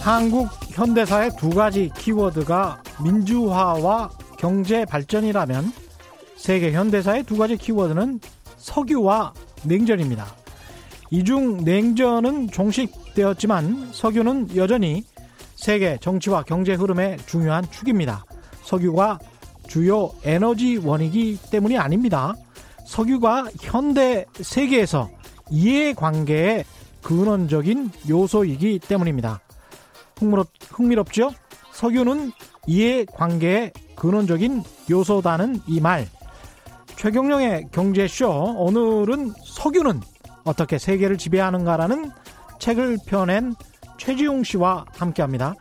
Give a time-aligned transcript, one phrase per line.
[0.00, 4.08] 한국 현대사의 두 가지 키워드가 민주화와
[4.38, 5.72] 경제 발전이라면
[6.36, 8.18] 세계 현대사의 두 가지 키워드는
[8.56, 10.26] 석유와 냉전입니다.
[11.10, 15.04] 이중 냉전은 종식되었지만 석유는 여전히
[15.54, 18.24] 세계 정치와 경제 흐름의 중요한 축입니다.
[18.62, 19.18] 석유가
[19.68, 22.34] 주요 에너지 원이기 때문이 아닙니다.
[22.86, 25.10] 석유가 현대 세계에서
[25.50, 26.64] 이해관계의
[27.02, 29.40] 근원적인 요소이기 때문입니다.
[30.20, 31.32] 흥미롭, 흥미롭죠?
[31.72, 32.32] 석유는
[32.66, 36.06] 이해관계의 근원적인 요소다는 이 말.
[36.96, 38.28] 최경령의 경제쇼.
[38.58, 40.00] 오늘은 석유는
[40.44, 42.10] 어떻게 세계를 지배하는가라는
[42.58, 43.54] 책을 펴낸
[43.98, 45.54] 최지용 씨와 함께 합니다.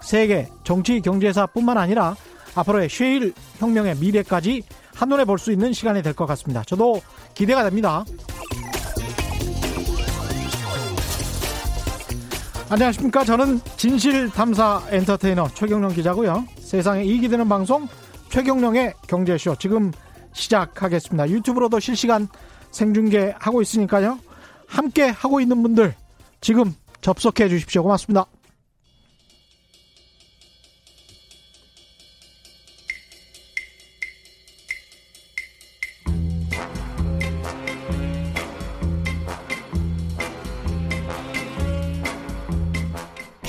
[0.00, 2.14] 세계 정치 경제사뿐만 아니라
[2.54, 4.62] 앞으로의 쉐일 혁명의 미래까지
[4.94, 6.62] 한눈에 볼 수 있는 시간이 될 것 같습니다.
[6.62, 7.00] 저도
[7.34, 8.04] 기대가 됩니다.
[12.70, 13.24] 안녕하십니까.
[13.24, 16.46] 저는 진실탐사 엔터테이너 최경령 기자고요.
[16.58, 17.86] 세상에 이익이 되는 방송
[18.30, 19.92] 최경령의 경제쇼 지금
[20.32, 21.28] 시작하겠습니다.
[21.28, 22.26] 유튜브로도 실시간
[22.70, 24.18] 생중계하고 있으니까요.
[24.66, 25.94] 함께 하고 있는 분들
[26.40, 27.82] 지금 접속해 주십시오.
[27.82, 28.24] 고맙습니다.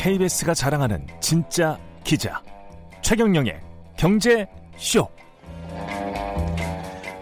[0.05, 2.39] KBS가 자랑하는 진짜 기자
[3.01, 3.59] 최경영의
[3.97, 4.45] 경제
[4.77, 5.07] 쇼.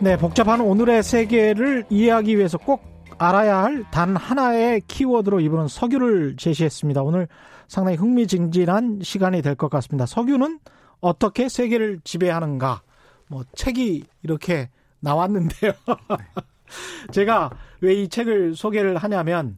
[0.02, 2.84] 네, 복잡한 오늘의 세계를 이해하기 위해서 꼭
[3.18, 7.04] 알아야 할 단 하나의 키워드로 이분은 석유를 제시했습니다.
[7.04, 7.30] 오늘
[7.70, 10.06] 상당히 흥미진진한 시간이 될 것 같습니다.
[10.06, 10.60] 석유는
[11.00, 12.82] 어떻게 세계를 지배하는가?
[13.30, 14.70] 뭐 책이 이렇게
[15.00, 15.72] 나왔는데요.
[17.12, 19.58] 제가 왜 이 책을 소개를 하냐면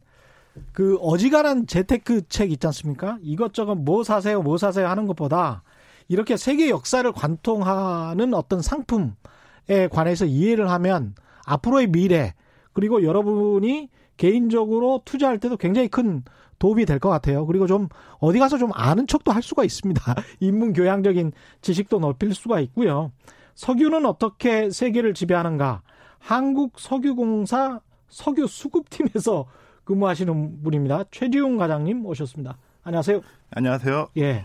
[0.72, 3.18] 그 어지간한 재테크 책 있지 않습니까?
[3.22, 5.62] 이것저것 뭐 사세요, 뭐 사세요 하는 것보다
[6.08, 11.14] 이렇게 세계 역사를 관통하는 어떤 상품에 관해서 이해를 하면
[11.46, 12.34] 앞으로의 미래
[12.72, 16.22] 그리고 여러분이 개인적으로 투자할 때도 굉장히 큰
[16.58, 17.44] 도움이 될 것 같아요.
[17.46, 17.88] 그리고 좀
[18.18, 20.00] 어디 가서 좀 아는 척도 할 수가 있습니다.
[20.40, 23.12] 인문 교양적인 지식도 넓힐 수가 있고요.
[23.54, 25.82] 석유는 어떻게 세계를 지배하는가?
[26.18, 29.46] 한국 석유공사 석유 수급팀에서
[29.86, 31.04] 근무하시는 분입니다.
[31.10, 32.58] 최지용 과장님 오셨습니다.
[32.82, 33.20] 안녕하세요.
[33.52, 34.08] 안녕하세요.
[34.18, 34.44] 예.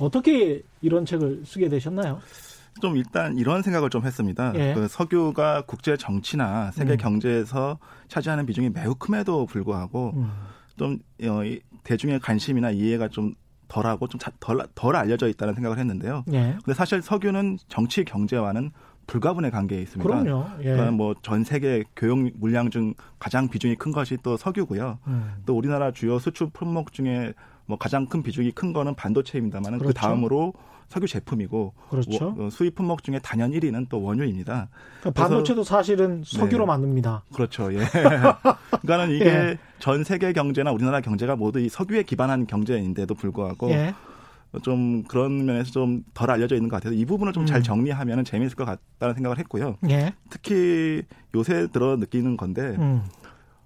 [0.00, 2.20] 어떻게 이런 책을 쓰게 되셨나요?
[2.82, 4.52] 좀 일단 이런 생각을 좀 했습니다.
[4.56, 4.74] 예.
[4.74, 6.96] 그 석유가 국제 정치나 세계 음.
[6.96, 10.30] 경제에서 차지하는 비중이 매우 큼에도 불구하고 음.
[10.76, 13.34] 좀 어, 이 대중의 관심이나 이해가 좀
[13.68, 16.24] 덜하고 좀덜 덜 알려져 있다는 생각을 했는데요.
[16.32, 16.56] 예.
[16.64, 18.72] 근데 사실 석유는 정치 경제와는
[19.10, 20.08] 불가분의 관계에 있습니다.
[20.08, 20.44] 그럼요.
[20.60, 20.64] 예.
[20.64, 24.98] 그러니까 뭐 전 세계 교육 물량 중 가장 비중이 큰 것이 또 석유고요.
[25.08, 25.32] 음.
[25.46, 27.34] 또 우리나라 주요 수출 품목 중에
[27.66, 29.94] 뭐 가장 큰 비중이 큰 거는 반도체입니다만 그 그렇죠.
[29.94, 30.52] 다음으로
[30.88, 32.34] 석유 제품이고 그렇죠.
[32.36, 34.68] 워- 어, 수입 품목 중에 단연 1위는 또 원유입니다.
[35.00, 36.66] 그러니까 반도체도 사실은 석유로 네.
[36.66, 37.22] 만듭니다.
[37.32, 37.72] 그렇죠.
[37.74, 37.78] 예.
[38.82, 39.58] 그러니까는 이게 예.
[39.78, 43.94] 전 세계 경제나 우리나라 경제가 모두 이 석유에 기반한 경제인데도 불구하고 예.
[44.62, 47.62] 좀 그런 면에서 좀 덜 알려져 있는 것 같아서 이 부분을 좀잘 음.
[47.62, 49.76] 정리하면 재미있을 것 같다는 생각을 했고요.
[49.88, 50.14] 예.
[50.28, 51.02] 특히
[51.34, 53.02] 요새 들어 느끼는 건데 음.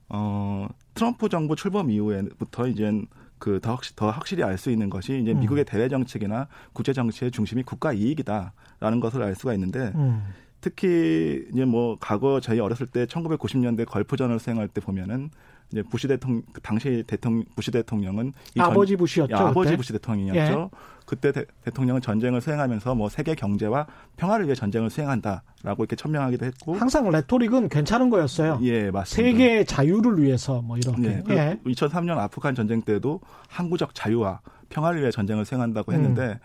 [0.08, 3.02] 어, 트럼프 정부 출범 이후에부터 이제
[3.38, 5.40] 그더 확실, 더 확실히 알 수 있는 것이 이제 음.
[5.40, 10.24] 미국의 대외 정책이나 국제 정치의 중심이 국가 이익이다라는 것을 알 수가 있는데 음.
[10.60, 15.30] 특히 이제 뭐 과거 저희 어렸을 때 1990년대 걸프전을 수행할 때 보면은
[15.74, 19.34] 이제 부시 대통령 그 당시 대통령 부시 대통령은 이 전- 아버지 부시였죠.
[19.34, 19.76] 예, 아버지 그때?
[19.76, 20.70] 부시 대통령이었죠.
[21.04, 23.86] 그때 대, 통령은 전쟁을 수행하면서 뭐 세계 경제와
[24.16, 28.60] 평화를 위해 전쟁을 수행한다라고 이렇게 천명하기도 했고 항상 레토릭은 괜찮은 거였어요.
[28.62, 29.04] 예 맞습니다.
[29.32, 31.00] 세계의 자유를 위해서 뭐 이렇게.
[31.00, 31.58] 네, 예.
[31.66, 34.40] 2003년 아프간 전쟁 때도 항구적 자유와
[34.70, 35.94] 평화를 위해 전쟁을 수행한다고 음.
[35.96, 36.38] 했는데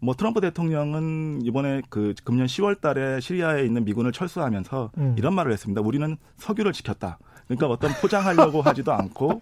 [0.00, 5.14] 뭐 트럼프 대통령은 이번에 그 금년 10월 달에 시리아에 있는 미군을 철수하면서 음.
[5.18, 5.82] 이런 말을 했습니다.
[5.82, 7.18] 우리는 석유를 지켰다.
[7.46, 9.40] 그러니까 어떤 포장하려고 하지도 않고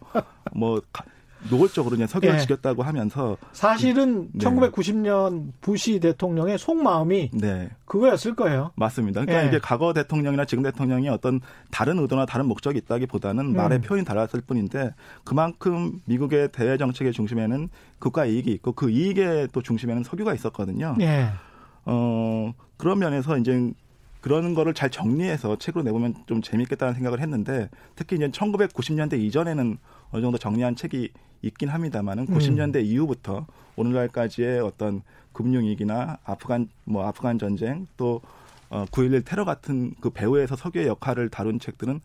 [0.55, 1.05] 뭐 가-
[1.51, 2.41] 노골적으로 그냥 석유를 예.
[2.41, 4.39] 지켰다고 하면서 사실은 네.
[4.49, 7.69] 1990년 부시 대통령의 속마음이 네.
[7.85, 8.71] 그거였을 거예요.
[8.77, 9.23] 맞습니다.
[9.23, 9.49] 그러니까 예.
[9.49, 11.41] 이게 과거 대통령이나 지금 대통령이 어떤
[11.73, 13.57] 다른 의도나 다른 목적이 있다기보다는 음.
[13.57, 14.95] 말의 표현이 달랐을 뿐인데
[15.25, 17.69] 그만큼 미국의 대외 정책의 중심에는
[17.99, 20.95] 국가 이익이 있고 그 이익의 또 중심에는 석유가 있었거든요.
[21.01, 21.27] 예.
[21.85, 23.73] 어, 그런 면에서 이제
[24.23, 29.79] 그런 거를 잘 정리해서 책으로 내보면 좀 재밌겠다는 생각을 했는데 특히 이제 1990년대 이전에는
[30.13, 31.11] 어느 정도 정리한 책이
[31.43, 32.39] 있긴 합니다만은 음.
[32.39, 35.03] 90년대 이후부터 오늘날까지의 어떤
[35.33, 38.21] 금융위기나 아프간 뭐 아프간 전쟁 또
[38.71, 42.01] 어, 9.11 테러 같은 그 배후에서 석유의 역할을 다룬 책들은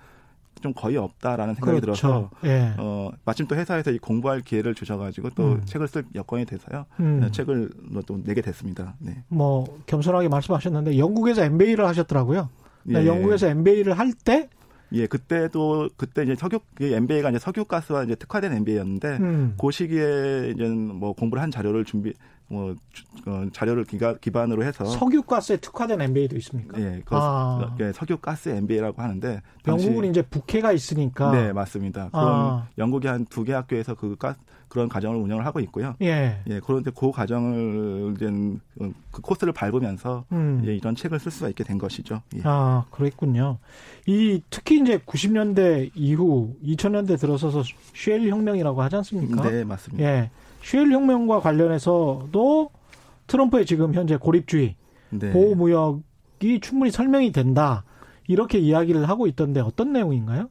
[0.62, 2.02] 좀 거의 없다라는 생각이 그렇죠.
[2.02, 2.74] 들어서 예.
[2.78, 5.62] 어, 마침 또 회사에서 이 공부할 기회를 주셔가지고 또 음.
[5.66, 6.86] 책을 쓸 여건이 돼서요.
[7.00, 7.30] 음.
[7.32, 7.70] 책을
[8.06, 8.96] 또 내게 됐습니다.
[9.00, 9.24] 네.
[9.28, 12.50] 뭐 겸손하게 말씀하셨는데 영국에서 MBA를 하셨더라고요.
[12.90, 13.06] 예.
[13.06, 14.50] 영국에서 MBA를 할때
[14.94, 19.56] 예, 그때도 그때 이제 석유 그 MBA가 이제 석유가스와 이제 특화된 MBA였는데 음.
[19.60, 22.14] 그 시기에 이제 뭐 공부를 한 자료를 준비
[22.50, 26.80] 뭐 주- 어, 자료를 기가, 기반 으로 해서 석유가스에 특화된 MBA도 있습니까?
[26.80, 27.76] 예, 그 아.
[27.82, 32.10] 예, 석유가스 MBA라고 하는데 당시- 영국은 이제 북해가 있으니까 네 맞습니다.
[32.10, 32.68] 그런 아.
[32.78, 34.36] 영국이 한두 개 학교에서 그 가,
[34.70, 35.96] 그런 과정을 운영을 하고 있고요.
[36.02, 36.40] 예.
[36.48, 38.30] 예, 그런데 그 과정을 이제
[39.12, 40.62] 그 코스를 밟으면서 음.
[40.66, 42.22] 예, 이런 책을 쓸 수가 있게 된 것이죠.
[42.38, 42.42] 예.
[42.46, 43.58] 아, 그랬군요.
[44.06, 47.64] 이 특히 이제 90년대 이후 2000년대 들어서서
[47.94, 49.50] 쉘 혁명이라고 하지 않습니까?
[49.50, 50.04] 네, 맞습니다.
[50.04, 50.32] 예.
[50.62, 52.70] 쉘 혁명과 관련해서도
[53.28, 54.76] 트럼프의 지금 현재 고립주의,
[55.10, 55.32] 네.
[55.32, 57.84] 보호무역이 충분히 설명이 된다.
[58.28, 60.50] 이렇게 이야기를 하고 있던데 어떤 내용인가요?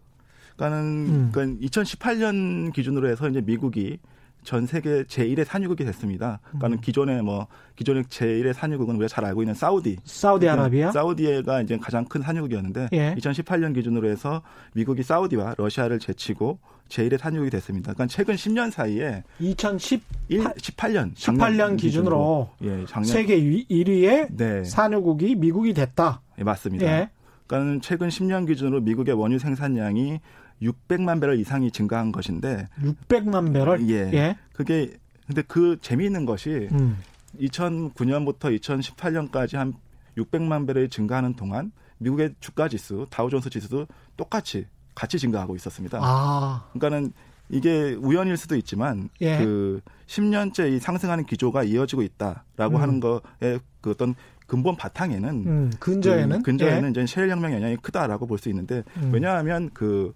[0.57, 1.29] 그러니까는 음.
[1.33, 3.99] 그러니까 2018년 기준으로 해서 이제 미국이
[4.47, 6.39] 전 세계 제1의 산유국이 됐습니다.
[6.55, 6.59] 음.
[6.61, 9.97] 그러니까 기존에 뭐 기존의 제1의 산유국은 우리가 잘 알고 있는 사우디.
[10.05, 10.93] 사우디아라비아?
[10.93, 13.15] 사우디가 이제 가장 큰 산유국이었는데 예.
[13.19, 17.93] 2018년 기준으로 해서 미국이 사우디와 러시아를 제치고 제1의 산유국이 됐습니다.
[17.93, 25.35] 그러니까 최근 10년 사이에 2010 1, 18년 18년 기준으로 예, 작년 세계 1위의 네, 산유국이
[25.35, 26.21] 미국이 됐다.
[26.39, 26.87] 예, 맞습니다.
[26.87, 27.11] 예.
[27.49, 30.21] 그러니까 최근 10년 기준으로 미국의 원유 생산량이
[30.63, 33.89] 600만 배럴 이상이 증가한 것인데 600만 배럴.
[33.91, 34.11] 예.
[34.13, 34.37] 예.
[34.53, 34.93] 그게
[35.27, 36.99] 근데 그 재미있는 것이 음.
[37.41, 39.75] 2009년부터 2018년까지 한
[40.17, 43.87] 600만 배럴이 증가하는 동안 미국의 주가 지수 다우존스 지수도
[44.17, 45.99] 똑같이 같이 증가하고 있었습니다.
[46.03, 46.65] 아.
[46.73, 47.13] 그러니까는
[47.49, 49.39] 이게 우연일 수도 있지만 예.
[49.39, 52.81] 그 10년째 이 상승하는 기조가 이어지고 있다라고 음.
[52.81, 54.15] 하는 거에 그 어떤
[54.47, 57.03] 근본 바탕에는 음, 근저에는 그 근저에는 예.
[57.03, 59.11] 이제 셰일 혁명의 영향이 크다라고 볼 수 있는데 음.
[59.13, 60.15] 왜냐하면 그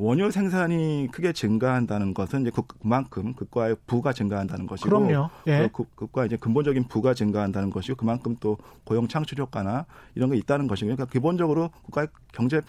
[0.00, 5.28] 원유 생산이 크게 증가한다는 것은 이제 그- 그만큼 그과의 부가 증가한다는 것이고 그럼요.
[5.46, 5.68] 예.
[5.74, 10.68] 그, 그과 이제 근본적인 부가 증가한다는 것이고 그만큼 또 고용 창출 효과나 이런 게 있다는
[10.68, 10.96] 것이고요.
[10.96, 12.62] 그러니까 기본적으로 국가의 경제의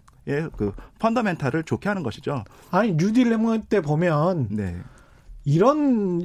[0.57, 2.43] 그 펀더멘탈을 좋게 하는 것이죠.
[2.69, 4.75] 아니 뉴딜 혁명 때 보면 네.
[5.45, 6.21] 이런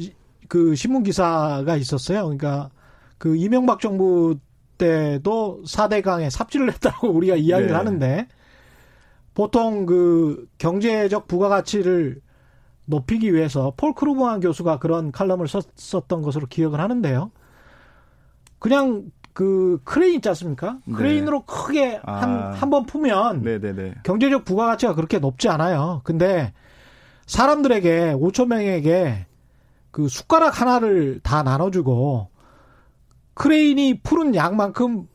[0.48, 2.22] 그 신문 기사가 있었어요.
[2.24, 2.70] 그러니까
[3.18, 4.36] 그 이명박 정부
[4.76, 7.76] 때도 4대강에 삽질을 했다고 우리가 이야기를 네.
[7.76, 8.28] 하는데
[9.36, 12.22] 보통 그 경제적 부가가치를
[12.86, 17.30] 높이기 위해서 폴 크루그먼 교수가 그런 칼럼을 썼었던 것으로 기억을 하는데요.
[18.58, 20.78] 그냥 그 크레인 있지 않습니까?
[20.86, 20.94] 네.
[20.94, 22.14] 크레인으로 크게 아.
[22.14, 23.96] 한한번 푸면 네네네.
[24.04, 26.00] 경제적 부가가치가 그렇게 높지 않아요.
[26.02, 26.54] 근데
[27.26, 29.26] 사람들에게 5천 명에게
[29.90, 32.30] 그 숟가락 하나를 다 나눠주고
[33.34, 35.06] 크레인이 푸른 양만큼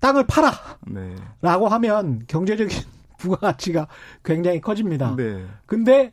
[0.00, 0.24] 땅을
[0.86, 1.14] 네.
[1.42, 3.86] 팔아라고 하면 경제적인 부가가치가
[4.24, 5.14] 굉장히 커집니다.
[5.16, 5.44] 네.
[5.66, 6.12] 근데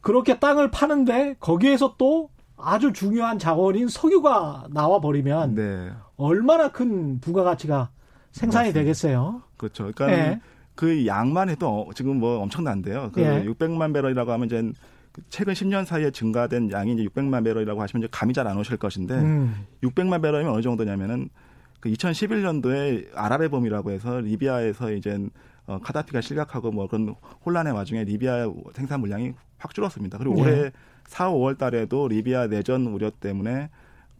[0.00, 5.90] 그렇게 땅을 파는데 거기에서 또 아주 중요한 자원인 석유가 나와 버리면 네.
[6.16, 7.90] 얼마나 큰 부가가치가
[8.32, 8.80] 생산이 맞습니다.
[8.80, 9.42] 되겠어요.
[9.58, 9.90] 그렇죠.
[9.94, 10.40] 그러니까 예.
[10.74, 13.10] 그 양만 해도 어- 지금 뭐 엄청난데요.
[13.12, 13.44] 그 예.
[13.44, 14.62] 600만 배럴이라고 하면 이제
[15.12, 18.76] 그 최근 10년 사이에 증가된 양이 이제 600만 배럴이라고 하시면 이제 감이 잘 안 오실
[18.76, 19.66] 것인데 음.
[19.82, 21.28] 600만 배럴이면 어느 정도냐면은
[21.80, 25.18] 그 2011년도에 아랍의 봄이라고 해서 리비아에서 이제
[25.66, 30.18] 어, 카다피가 실격하고 뭐 그런 혼란의 와중에 리비아 생산 물량이 확 줄었습니다.
[30.18, 30.40] 그리고 네.
[30.42, 30.72] 올해
[31.06, 33.70] 4, 5월 달에도 리비아 내전 우려 때문에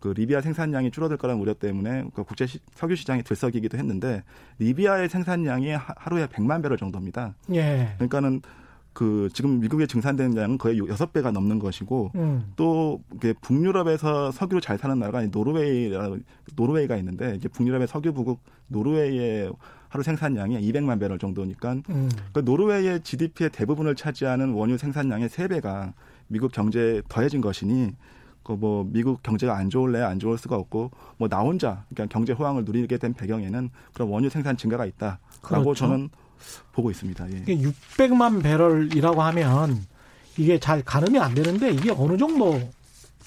[0.01, 4.23] 그 리비아 생산량이 줄어들 거라는 우려 때문에 그 국제 시- 석유 시장이 들썩이기도 했는데
[4.59, 7.35] 리비아의 생산량이 하- 하루에 100만 배럴 정도입니다.
[7.55, 7.93] 예.
[7.97, 8.43] 그러니까는
[8.93, 12.53] 그 지금 미국에 증산되는 양은 거의 6배가 넘는 것이고 음.
[12.57, 13.03] 또
[13.43, 15.91] 북유럽에서 석유를 잘 사는 나라가 노르웨이
[16.55, 19.53] 노르웨이가 있는데 이제 북유럽의 석유 부국 노르웨이의
[19.97, 22.11] 하루 생산량이 200만 배럴 정도니까 음.
[22.35, 25.95] 그 노르웨이의 GDP의 대부분을 차지하는 원유 생산량의 3배가
[26.29, 27.95] 미국 경제에 더해진 것이니
[28.43, 32.65] 그뭐 미국 경제가 안 좋을래 안 좋을 수가 없고 뭐 나 혼자 그러니까 경제 호황을
[32.67, 35.75] 누리게 된 배경에는 그런 원유 생산 증가가 있다라고 그렇죠.
[35.75, 36.11] 저는
[36.73, 37.33] 보고 있습니다.
[37.33, 37.37] 예.
[37.49, 39.87] 이게 600만 배럴이라고 하면
[40.37, 42.61] 이게 잘 가늠이 안 되는데 이게 어느 정도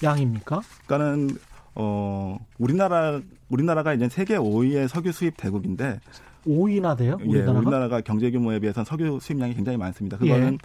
[0.04, 0.60] 양입니까?
[0.86, 1.36] 그러니까는
[1.74, 5.98] 어 우리나라 우리나라가 이제 세계 5위의 석유 수입 대국인데
[6.46, 7.18] 5위나 돼요?
[7.20, 7.58] 예, 우리나라가?
[7.58, 10.16] 우리나라가 경제 규모에 비해서는 석유 수입량이 굉장히 많습니다.
[10.16, 10.58] 그거는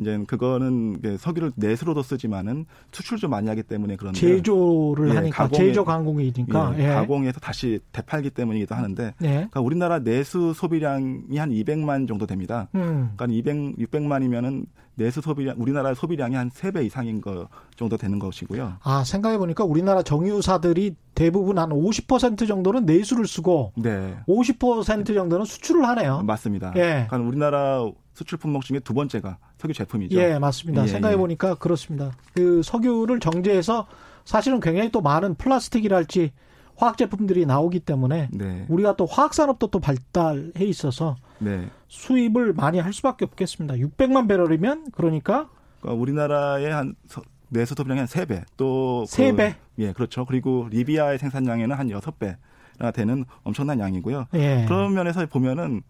[0.00, 5.84] 이제 그거는 석유를 내수로도 쓰지만은 수출도 많이 하기 때문에 그런데 제조를 예, 하니까 가공에- 제조
[5.84, 6.88] 강공이니까 예, 예.
[6.88, 9.28] 가공해서 다시 되팔기 때문이기도 하는데 예.
[9.28, 12.68] 그러니까 우리나라 내수 소비량이 한 200만 정도 됩니다.
[12.74, 13.12] 음.
[13.16, 18.74] 그러니까 200 600만이면은 내수 소비량 우리나라 소비량이 한 3배 이상인 거 정도 되는 것이고요.
[18.82, 24.16] 아, 생각해 보니까 우리나라 정유사들이 대부분 한 50% 정도는 내수를 쓰고 네.
[24.26, 26.22] 50% 정도는 수출을 하네요.
[26.22, 26.72] 맞습니다.
[26.76, 27.06] 예.
[27.08, 30.18] 그러니까 우리나라 수출 품목 중에 두 번째가 석유 제품이죠.
[30.18, 30.82] 예, 맞습니다.
[30.82, 32.10] 예, 생각해 보니까 그렇습니다.
[32.34, 33.86] 그 석유를 정제해서
[34.24, 36.32] 사실은 굉장히 또 많은 플라스틱이랄지
[36.74, 38.66] 화학 제품들이 나오기 때문에 네.
[38.68, 41.68] 우리가 또 화학 산업도 또 발달해 있어서 네.
[41.86, 43.76] 수입을 많이 할 수밖에 없겠습니다.
[43.76, 45.48] 600만 배럴이면 그러니까
[45.80, 49.56] 그러니까 우리나라의 한 서- 내수 소비량의 한 3배 또세 그- 배?
[49.78, 50.24] 예, 그렇죠.
[50.26, 54.26] 그리고 리비아의 생산량에는 한 6배나 되는 엄청난 양이고요.
[54.34, 54.64] 예.
[54.66, 55.82] 그런 면에서 보면은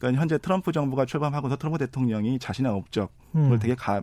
[0.00, 3.58] 그러니까 현재 트럼프 정부가 출범하고서 트럼프 대통령이 자신의 업적을 음.
[3.60, 4.02] 되게 가,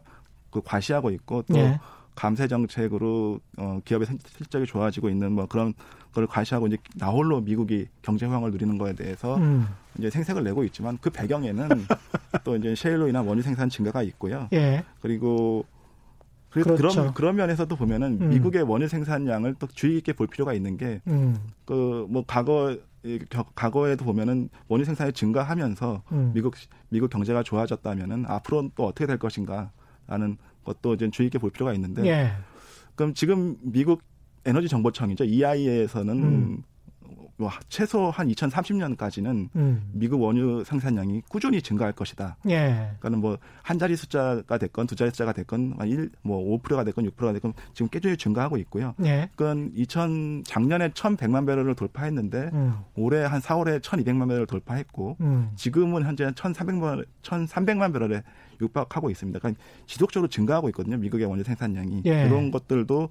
[0.51, 1.80] 그 과시하고 있고 또 예.
[2.16, 5.74] 감세 정책으로 어, 기업의 생- 실적이 좋아지고 있는 뭐 그런
[6.13, 9.68] 걸 과시하고 이제 나홀로 미국이 경제 호황을 누리는 거에 대해서 음.
[9.98, 11.68] 이제 생색을 내고 있지만 그 배경에는
[12.44, 14.48] 또 이제 셰일로 인한 원유 생산 증가가 있고요.
[14.54, 14.84] 예.
[15.01, 15.66] 그리고
[16.50, 16.77] 그, 그렇죠.
[17.01, 18.30] 그런 그런 면에서도 보면은 음.
[18.30, 21.38] 미국의 원유 생산량을 또 주의 깊게 볼 필요가 있는 게 음.
[21.66, 22.77] 그뭐 과거
[23.56, 26.32] 과거에도 보면은 원유 생산이 증가하면서 음.
[26.34, 26.56] 미국
[26.89, 32.06] 미국 경제가 좋아졌다면은 앞으로는 또 어떻게 될 것인가라는 것도 이제 주의 깊게 볼 필요가 있는데
[32.06, 32.32] 예.
[32.96, 34.01] 그럼 지금 미국
[34.46, 36.63] 에너지 정보청이죠 EIA에서는 음.
[37.38, 39.89] 뭐 최소 한 2030년까지는 음.
[39.94, 42.38] 미국 원유 생산량이 꾸준히 증가할 것이다.
[42.50, 42.91] 예.
[43.00, 47.51] 그러니까는 뭐 한 자리 숫자가 됐건 두 자리 숫자가 됐건 한1뭐 5%가 됐건 6%가 됐건
[47.74, 48.96] 지금 꾸준히 증가하고 있고요.
[49.03, 49.29] 예.
[49.36, 52.75] 그건 2000 작년에 1,100만 배럴을 돌파했는데 음.
[52.96, 55.51] 올해 한 4월에 1,200만 배럴을 돌파했고 음.
[55.58, 58.24] 지금은 현재 1,300만 1,300만 배럴에
[58.62, 59.38] 육박하고 있습니다.
[59.38, 60.96] 그러니까 지속적으로 증가하고 있거든요.
[60.96, 62.25] 미국의 원유 생산량이 예.
[62.25, 63.10] 이런 것들도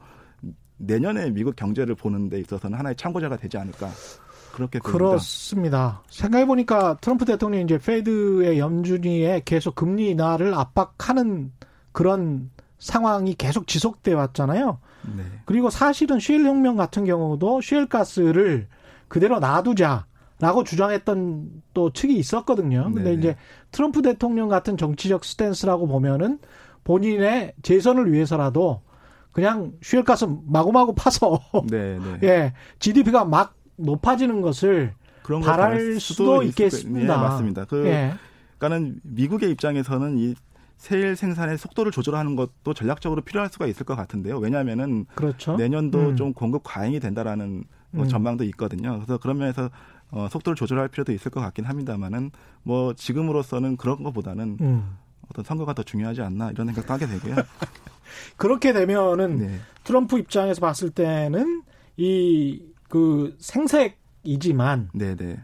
[0.79, 3.91] 내년에 미국 경제를 보는 데 있어서는 하나의 참고자가 되지 않을까
[4.53, 4.79] 그렇게.
[4.79, 6.03] 그렇습니다.
[6.09, 11.53] 생각해 보니까 트럼프 대통령이 이제 Fed의 연준위에 계속 금리 인하를 압박하는
[11.93, 14.79] 그런 상황이 계속 지속돼 왔잖아요.
[15.17, 15.23] 네.
[15.45, 18.69] 그리고 사실은 셰일 혁명 같은 경우도 셰일 가스를
[19.09, 22.85] 그대로 놔두자라고 주장했던 또 측이 있었거든요.
[22.85, 23.15] 근데 네네.
[23.17, 23.37] 이제
[23.71, 26.39] 트럼프 대통령 같은 정치적 스탠스라고 보면은
[26.85, 28.83] 본인의 재선을 위해서라도
[29.37, 31.39] 그냥 셰일 가스 마구마구 파서
[31.69, 32.19] 네, 네.
[32.23, 37.15] 예, GDP가 막 높아지는 것을 그런 걸 바랄 수도 있을 있겠습니다.
[37.17, 37.65] 거- 네, 맞습니다.
[37.67, 38.15] 그 예.
[38.57, 40.35] 그러니까는 미국의 입장에서는 이
[40.79, 44.39] 세일 생산의 속도를 조절하는 것도 전략적으로 필요할 수가 있을 것 같은데요.
[44.39, 45.55] 왜냐하면은 그렇죠.
[45.59, 46.17] 내년도 음.
[46.17, 48.09] 좀 공급 과잉이 된다라는 뭐 음.
[48.09, 48.95] 전망도 있거든요.
[48.95, 49.69] 그래서 그런 면에서
[50.13, 52.31] 어, 속도를 조절할 필요도 있을 것 같긴 합니다만은
[52.63, 54.97] 뭐 지금으로서는 그런 것보다는 음.
[55.29, 57.35] 어떤 선거가 더 중요하지 않나 이런 생각도 하게 되고요.
[58.37, 59.59] 그렇게 되면은 네.
[59.85, 61.63] 트럼프 입장에서 봤을 때는
[61.97, 65.41] 이 그 생색이지만 네, 네.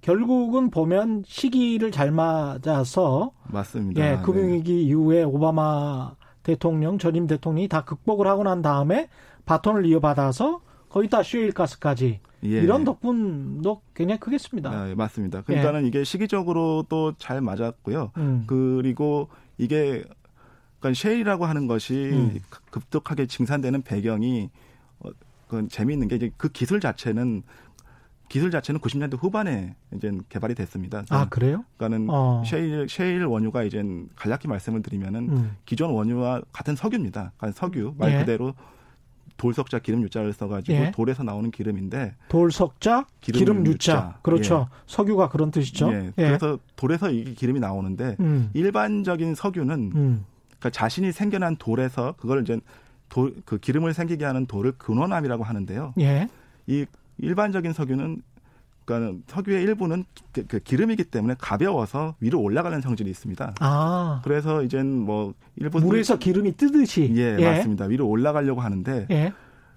[0.00, 4.00] 결국은 보면 시기를 잘 맞아서 맞습니다.
[4.04, 4.22] 예, 네.
[4.22, 9.08] 금융위기 이후에 오바마 대통령 전임 대통령이 다 극복을 하고 난 다음에
[9.46, 12.48] 바톤을 이어받아서 거의 다 슈일가스까지 예.
[12.48, 14.70] 이런 덕분도 굉장히 크겠습니다.
[14.70, 15.40] 아, 예, 맞습니다.
[15.42, 18.12] 그러니까는 이게 시기적으로 또 잘 맞았고요.
[18.18, 18.44] 음.
[18.46, 20.04] 그리고 이게
[20.84, 22.38] 그러니까 셰일이라고 하는 것이 음.
[22.70, 24.50] 급격하게 증산되는 배경이
[25.00, 25.08] 어,
[25.48, 27.42] 그 재미있는 게 이제 그 기술 자체는
[28.28, 31.04] 기술 자체는 90년대 후반에 이제 개발이 됐습니다.
[31.08, 31.64] 아 그래요?
[31.76, 32.42] 그러니까는 어.
[32.44, 33.82] 셰일 셰일 원유가 이제
[34.16, 35.56] 간략히 말씀을 드리면은 음.
[35.64, 37.32] 기존 원유와 같은 석유입니다.
[37.36, 38.18] 그러니까 석유 말 예.
[38.18, 38.54] 그대로
[39.36, 40.90] 돌석자 기름 유자를 써가지고 예.
[40.92, 43.72] 돌에서 나오는 기름인데 돌석자, 기름 기름, 유자.
[43.72, 44.18] 유자.
[44.22, 44.68] 그렇죠.
[44.86, 45.92] 석유가 그런 뜻이죠.
[45.92, 48.50] 예, 그래서 돌에서 이 기름이 나오는데 음.
[48.54, 50.24] 일반적인 석유는 음.
[50.64, 52.58] 그러니까 자신이 생겨난 돌에서 그걸 이제
[53.10, 55.92] 돌, 그 기름을 생기게 하는 돌을 근원암이라고 하는데요.
[56.00, 56.28] 예.
[56.66, 56.86] 이
[57.18, 58.22] 일반적인 석유는
[58.86, 63.54] 그러니까 석유의 일부는 그, 그 기름이기 때문에 가벼워서 위로 올라가는 성질이 있습니다.
[63.60, 64.20] 아.
[64.24, 67.12] 그래서 이젠 뭐 일부 물에서 기름이 뜨듯이.
[67.14, 67.84] 예, 맞습니다.
[67.84, 69.32] 위로 올라가려고 하는데 예.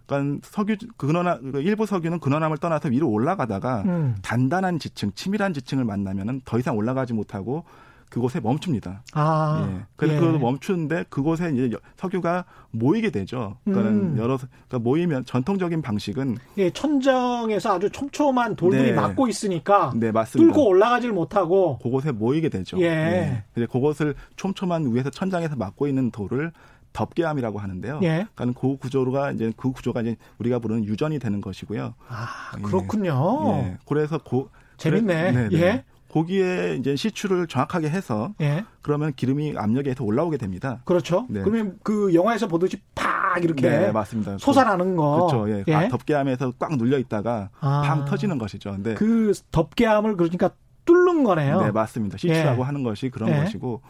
[0.06, 4.16] 그러니까 석유 근원암 그 일부 석유는 근원암을 떠나서 위로 올라가다가 음.
[4.22, 7.66] 단단한 지층, 치밀한 지층을 만나면은 더 이상 올라가지 못하고
[8.10, 9.04] 그곳에 멈춥니다.
[9.14, 9.68] 아.
[9.70, 9.86] 예.
[9.96, 10.20] 그래서 예.
[10.20, 13.58] 그 멈추는데 그곳에 이제 여- 석유가 모이게 되죠.
[13.66, 14.18] 그러니까는 음.
[14.18, 18.94] 여러 그러니까 모이면 전통적인 방식은 예, 천정에서 아주 촘촘한 돌들이 네.
[18.94, 20.54] 막고 있으니까 네 맞습니다.
[20.54, 22.80] 뚫고 올라가질 못하고 그곳에 모이게 되죠.
[22.82, 23.44] 예.
[23.54, 26.52] 근데 그곳을 촘촘한 위에서 천장에서 막고 있는 돌을
[26.94, 28.00] 덮개암이라고 하는데요.
[28.04, 28.26] 예.
[28.34, 31.94] 그러니까 그 구조가 이제 그 구조가 이제 우리가 부르는 유전이 되는 것이고요.
[32.08, 32.62] 아, 예.
[32.62, 33.48] 그렇군요.
[33.64, 33.78] 예.
[33.86, 35.34] 그래서 고 재밌네.
[35.34, 35.50] 그래-.
[35.62, 35.84] 예.
[36.18, 38.66] 거기에 이제 시추를 정확하게 해서 예.
[38.82, 40.82] 그러면 기름이 압력에 서 올라오게 됩니다.
[40.86, 41.28] 그렇죠.
[41.30, 41.42] 네.
[41.42, 44.38] 그러면 그 영화에서 보듯이 팍 이렇게 네, 맞습니다.
[44.40, 45.28] 솟아나는 거.
[45.28, 45.50] 그렇죠.
[45.50, 45.64] 예.
[45.68, 45.88] 예.
[45.90, 47.84] 덮개암에서 꽉 눌려 있다가 아.
[47.86, 48.72] 팡 터지는 것이죠.
[48.72, 50.50] 근데 그 덮개암을 그러니까
[50.86, 51.62] 뚫는 거네요.
[51.62, 52.18] 네, 맞습니다.
[52.18, 52.66] 시추라고 예.
[52.66, 53.44] 하는 것이 그런 예.
[53.44, 53.82] 것이고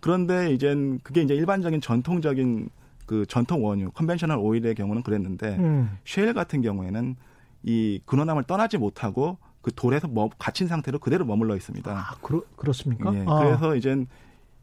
[0.00, 2.68] 그런데 이젠 그게 이제 일반적인 전통적인
[3.06, 5.98] 그 전통 원유, conventional oil의 경우는 그랬는데 음.
[6.04, 7.16] 셰일 같은 경우에는
[7.62, 11.90] 이 근원암을 떠나지 못하고 그 돌에서 머, 갇힌 상태로 그대로 머물러 있습니다.
[11.90, 13.14] 아, 그렇, 그렇습니까?
[13.14, 13.40] 예, 아.
[13.40, 14.06] 그래서 이젠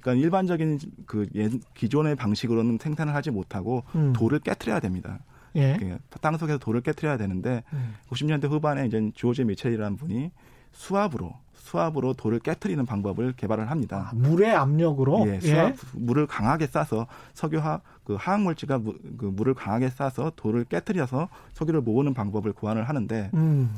[0.02, 4.14] 그러니까 일반적인 그 예, 기존의 방식으로는 생산을 하지 못하고 음.
[4.14, 5.20] 돌을 깨트려야 됩니다.
[5.56, 5.78] 예.
[5.82, 7.96] 예, 땅 속에서 돌을 깨트려야 되는데 음.
[8.10, 10.32] 90년대 후반에 이제 조지 미첼이라는 분이
[10.72, 14.10] 수압으로 수압으로 돌을 깨트리는 방법을 개발을 합니다.
[14.12, 19.54] 아, 물의 압력으로 예, 수압 물을 강하게 싸서 석유화 그 화학 물질과 무, 그 물을
[19.54, 23.70] 강하게 싸서 돌을 깨트려서 석유를 모으는 방법을 고안을 하는데 음.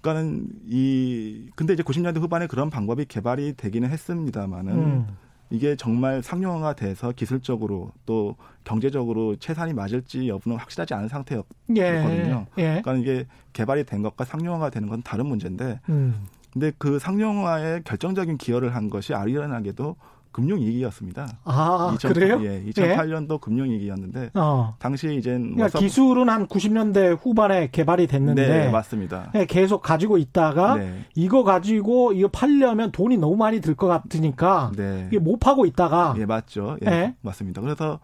[0.00, 5.06] 그러니까는 이 근데 이제 90년대 후반에 그런 방법이 개발이 되기는 했습니다만은 음.
[5.50, 12.46] 이게 정말 상용화가 돼서 기술적으로 또 경제적으로 채산이 맞을지 여부는 확실하지 않은 상태였거든요.
[12.58, 12.62] 예.
[12.62, 12.80] 예.
[12.82, 16.26] 그러니까 이게 개발이 된 것과 상용화가 되는 건 다른 문제인데 음.
[16.52, 19.96] 근데 그 상용화에 결정적인 기여를 한 것이 아리아나게도
[20.36, 21.26] 금융위기였습니다.
[21.44, 22.38] 아, 2000 그래요?
[22.42, 24.74] 예, 2008년도 금융위기였는데 어.
[24.78, 29.30] 당시 이제 뭐 그러니까 기술은 한 90년대 후반에 개발이 됐는데 네, 맞습니다.
[29.34, 31.04] 예, 계속 가지고 있다가 네.
[31.14, 35.04] 이거 가지고 이거 팔려면 돈이 너무 많이 들 것 같으니까 네.
[35.08, 36.76] 이게 못 파고 있다가 예, 맞죠.
[36.86, 37.14] 예, 예.
[37.22, 37.60] 맞습니다.
[37.60, 37.98] 그래서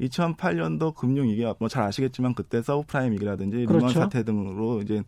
[0.00, 3.86] 2008년도 금융위기가 뭐 잘 아시겠지만 그때 서브프라임 위기라든지 그렇죠.
[3.86, 5.02] 리먼 사태 등으로 이제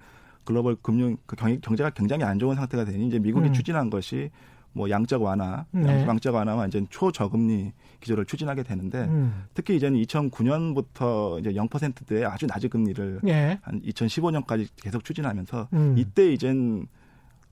[0.44, 3.52] 글로벌 금융 그 경, 경제가 굉장히 안 좋은 상태가 되니 이제 미국이 음.
[3.52, 4.30] 추진한 것이
[4.74, 6.04] 뭐 양적 완화, 네.
[6.06, 9.44] 양적 완화와 이제 초저금리 기조를 추진하게 되는데 음.
[9.54, 13.58] 특히 이제는 2009년부터 이제 0%대의 아주 낮은 금리를 예.
[13.62, 15.94] 한 2015년까지 계속 추진하면서 음.
[15.96, 16.86] 이때 이젠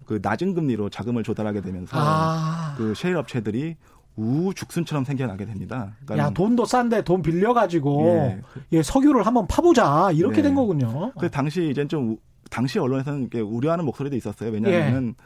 [0.04, 2.74] 그 낮은 금리로 자금을 조달하게 되면서 아.
[2.76, 3.76] 그 셰일 업체들이
[4.16, 5.94] 우죽순처럼 생겨나게 됩니다.
[6.04, 8.40] 그러니까 야, 돈도 싼데 돈 빌려가지고, 예.
[8.72, 10.10] 예, 석유를 한번 파보자.
[10.12, 10.42] 이렇게 네.
[10.42, 11.12] 된 거군요.
[11.18, 12.18] 그 당시 이제 좀 우-
[12.50, 14.50] 당시 언론에서는 우려하는 목소리도 있었어요.
[14.50, 15.24] 왜냐하면은 예.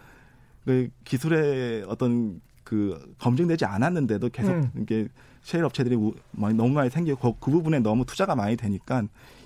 [0.66, 4.70] 그 기술의 어떤 그 검증되지 않았는데도 계속 음.
[4.82, 5.06] 이게
[5.42, 5.96] 셰일 업체들이
[6.32, 9.04] 너무 많이 생기고 그, 그 부분에 너무 투자가 많이 되니까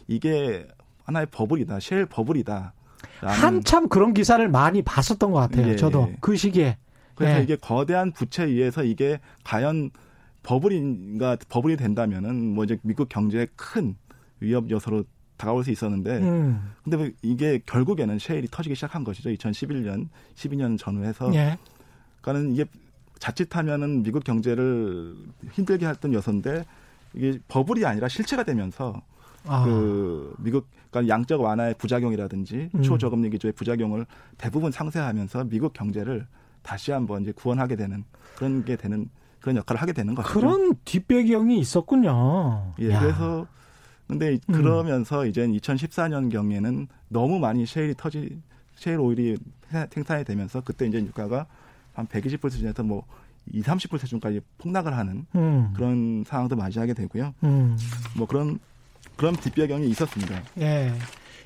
[0.09, 0.67] 이게
[1.05, 1.79] 하나의 버블이다.
[1.79, 2.73] 셰일 버블이다.
[3.21, 5.69] 한참 그런 기사를 많이 봤었던 것 같아요.
[5.69, 6.09] 예, 저도.
[6.11, 6.17] 예.
[6.21, 6.79] 그 시기에.
[7.15, 7.43] 그래서 예.
[7.43, 9.91] 이게 거대한 부채에 의해서 이게 과연
[10.43, 13.95] 버블인가 버블이 된다면은 뭐 이제 미국 경제에 큰
[14.41, 15.05] 위협 요소로
[15.41, 16.73] 다가올 수 있었는데 음.
[16.85, 19.31] 근데 뭐 이게 결국에는 셰일이 터지기 시작한 것이죠.
[19.31, 21.35] 2011년, 12년 전후해서.
[21.35, 21.57] 예.
[22.21, 22.67] 그러니까는 이게
[23.19, 25.17] 자칫하면은 미국 경제를
[25.53, 26.65] 힘들게 했던 요소인데
[27.15, 29.01] 이게 버블이 아니라 실체가 되면서
[29.47, 29.65] 아.
[29.65, 32.83] 그 미국 그러니까 양적 완화의 부작용이라든지 음.
[32.83, 34.05] 초저금리 기조의 부작용을
[34.37, 36.27] 대부분 상쇄하면서 미국 경제를
[36.63, 38.05] 다시 한번 이제 구원하게 되는
[38.37, 39.09] 그런 게 되는
[39.41, 40.39] 그런 역할을 하게 되는 것이죠.
[40.39, 42.75] 그런 뒷배경이 있었군요.
[42.81, 43.01] 예, 야.
[43.01, 43.47] 그래서
[44.11, 44.53] 근데 음.
[44.53, 48.41] 그러면서 이제 2014년 경에는 너무 많이 셰일이 터지
[48.75, 49.39] 셰일 오일이
[49.91, 51.47] 생산이 되면서 그때 이제 유가가
[51.93, 53.05] 한 120불 수준에서 뭐
[53.53, 55.73] 2, 30불 수준까지 폭락을 하는 음.
[55.77, 57.35] 그런 상황도 맞이하게 되고요.
[57.45, 57.77] 음.
[58.17, 58.59] 뭐 그런
[59.17, 60.43] 그런 뒷배경이 있었습니다.
[60.59, 60.93] 예.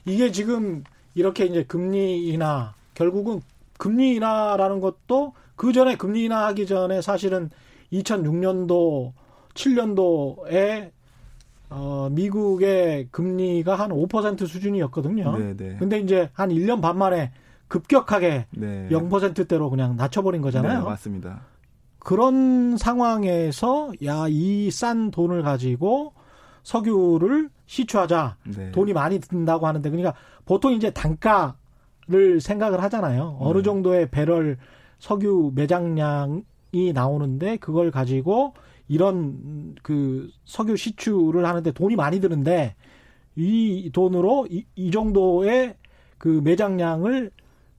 [0.07, 3.43] 이게 지금 이렇게 이제 금리 인하 결국은
[3.79, 7.51] 금리 인하라는 것도 그 전에 금리 인하하기 전에 사실은
[7.93, 9.13] 2006년도
[9.55, 10.94] 7년도에
[11.77, 15.37] 어 미국의 금리가 한 5% 수준이었거든요.
[15.39, 15.77] 네, 네.
[15.79, 17.33] 근데 이제 한 1년 반 만에
[17.69, 18.89] 급격하게 네.
[18.91, 20.79] 0%대로 그냥 낮춰버린 거잖아요.
[20.81, 21.41] 네, 맞습니다.
[21.99, 26.13] 그런 상황에서 야 이 싼 돈을 가지고
[26.63, 28.71] 석유를 시추하자 네.
[28.73, 33.39] 돈이 많이 든다고 하는데 그러니까 보통 이제 단가를 생각을 하잖아요.
[33.41, 33.63] 어느 네.
[33.65, 34.59] 정도의 배럴
[34.99, 38.55] 석유 매장량이 나오는데 그걸 가지고
[38.89, 42.75] 이런 그 석유 시추를 하는데 돈이 많이 드는데
[43.37, 45.77] 이 돈으로 이, 이 정도의
[46.19, 47.31] 그 매장량을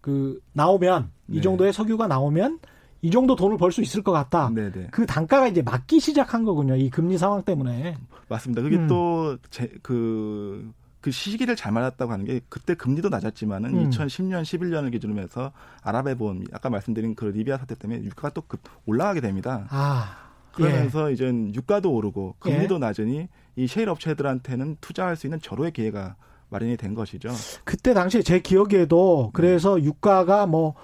[0.01, 1.41] 그 나오면 이 네.
[1.41, 2.59] 정도의 석유가 나오면
[3.01, 4.49] 이 정도 돈을 벌 수 있을 것 같다.
[4.53, 4.87] 네, 네.
[4.91, 6.75] 그 단가가 이제 맞기 시작한 거군요.
[6.75, 7.97] 이 금리 상황 때문에.
[8.29, 8.61] 맞습니다.
[8.63, 8.87] 그게 음.
[8.87, 13.89] 또그 그 시기를 잘 맞았다고 하는 게 그때 금리도 낮았지만은 음.
[13.91, 15.51] 2010년, 11년을 기준으로 해서
[15.83, 19.67] 아랍에본 아까 말씀드린 그 리비아 사태 때문에 유가가 또 급 올라가게 됩니다.
[19.69, 20.24] 아.
[20.55, 22.79] 그러면서 이제 유가도 오르고 금리도 예.
[22.79, 26.15] 낮으니 이 셰일 업체들한테는 투자할 수 있는 절호의 기회가
[26.49, 27.29] 마련이 된 것이죠.
[27.63, 30.75] 그때 당시에 제 기억에도 그래서 유가가 뭐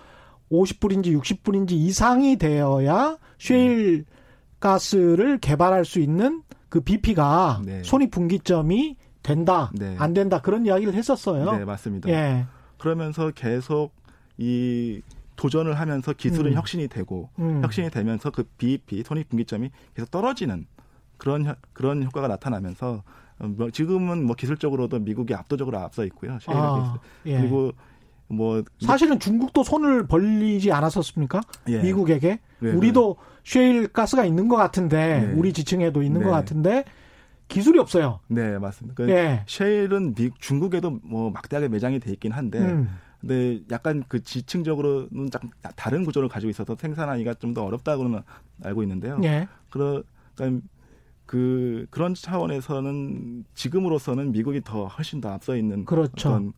[0.51, 4.05] 50불인지 60불인지 이상이 되어야 쉐일
[4.59, 7.83] 가스를 개발할 수 있는 그 BP가 네.
[7.83, 9.95] 손익분기점이 된다, 네.
[9.99, 11.51] 안 된다 그런 이야기를 했었어요.
[11.51, 12.09] 네, 맞습니다.
[12.09, 12.45] 예.
[12.77, 13.91] 그러면서 계속
[14.37, 15.01] 이
[15.41, 16.57] 도전을 하면서 기술은 음.
[16.57, 17.63] 혁신이 되고 음.
[17.63, 20.67] 혁신이 되면서 그 BEP 손익 분기점이 계속 떨어지는
[21.17, 23.01] 그런 혀- 그런 효과가 나타나면서
[23.39, 26.37] 어, 뭐 지금은 뭐 기술적으로도 미국이 압도적으로 앞서 있고요.
[26.45, 26.99] 아.
[27.25, 27.39] 예.
[27.39, 27.71] 그리고
[28.27, 31.41] 뭐 사실은 중국도 손을 벌리지 않았었습니까?
[31.69, 31.81] 예.
[31.81, 35.33] 미국에게 네, 우리도 쉐일 가스가 있는 것 같은데 네.
[35.33, 36.27] 우리 지층에도 있는 네.
[36.27, 36.85] 것 같은데
[37.47, 38.19] 기술이 없어요.
[38.27, 38.93] 네 맞습니다.
[38.95, 39.43] 그 예.
[39.47, 42.89] 셰일은 미, 중국에도 뭐 막대하게 매장이 돼 있긴 한데 음.
[43.21, 48.21] 근데 약간 그 지층적으로는 좀 다른 구조를 가지고 있어서 생산하기가 좀 더 어렵다고는
[48.63, 49.19] 알고 있는데요.
[49.23, 49.47] 예.
[49.69, 50.03] 그러,
[50.35, 50.65] 그러니까
[51.25, 56.29] 그 그런 차원에서는 지금으로서는 미국이 더 훨씬 더 앞서 있는 그렇죠.
[56.29, 56.53] 어떤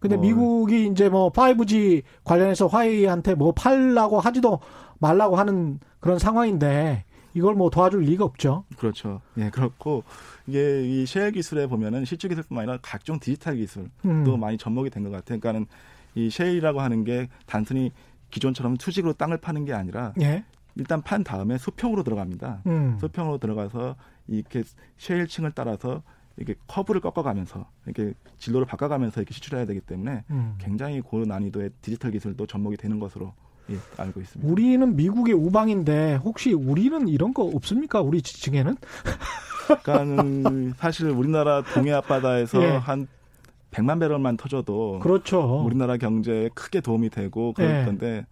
[0.00, 4.60] 근데 뭐- 미국이 이제 뭐 5G 관련해서 화웨이한테 뭐 팔라고 하지도
[4.98, 7.04] 말라고 하는 그런 상황인데
[7.34, 8.64] 이걸 뭐 도와줄 리가 없죠.
[8.76, 9.20] 그렇죠.
[9.38, 10.02] 예, 그렇고
[10.46, 14.40] 이게 이 셰일 기술에 보면은 실주 기술뿐만 아니라 각종 디지털 기술도 음.
[14.40, 15.38] 많이 접목이 된 것 같아요.
[15.40, 15.66] 그러니까는
[16.14, 17.92] 이 셰일이라고 하는 게 단순히
[18.30, 20.44] 기존처럼 투직으로 땅을 파는 게 아니라 예.
[20.74, 22.62] 일단 판 다음에 수평으로 들어갑니다.
[22.66, 22.96] 음.
[23.00, 23.96] 수평으로 들어가서
[24.28, 24.62] 이렇게
[24.98, 26.02] 셰일층을 따라서
[26.36, 30.54] 이렇게 커브를 꺾어가면서 이렇게 진로를 바꿔가면서 이렇게 시출해야 되기 때문에 음.
[30.58, 33.32] 굉장히 고난이도의 디지털 기술도 접목이 되는 것으로
[33.70, 34.50] 예, 알고 있습니다.
[34.50, 38.00] 우리는 미국의 우방인데 혹시 우리는 이런 거 없습니까?
[38.00, 38.76] 우리 지층에는?
[39.66, 42.68] 그러니까는 사실 우리나라 동해 앞바다에서 예.
[42.68, 43.06] 한
[43.70, 45.62] 100만 배럴만 터져도 그렇죠.
[45.64, 47.84] 우리나라 경제에 크게 도움이 되고 그럴 예.
[47.84, 48.26] 건데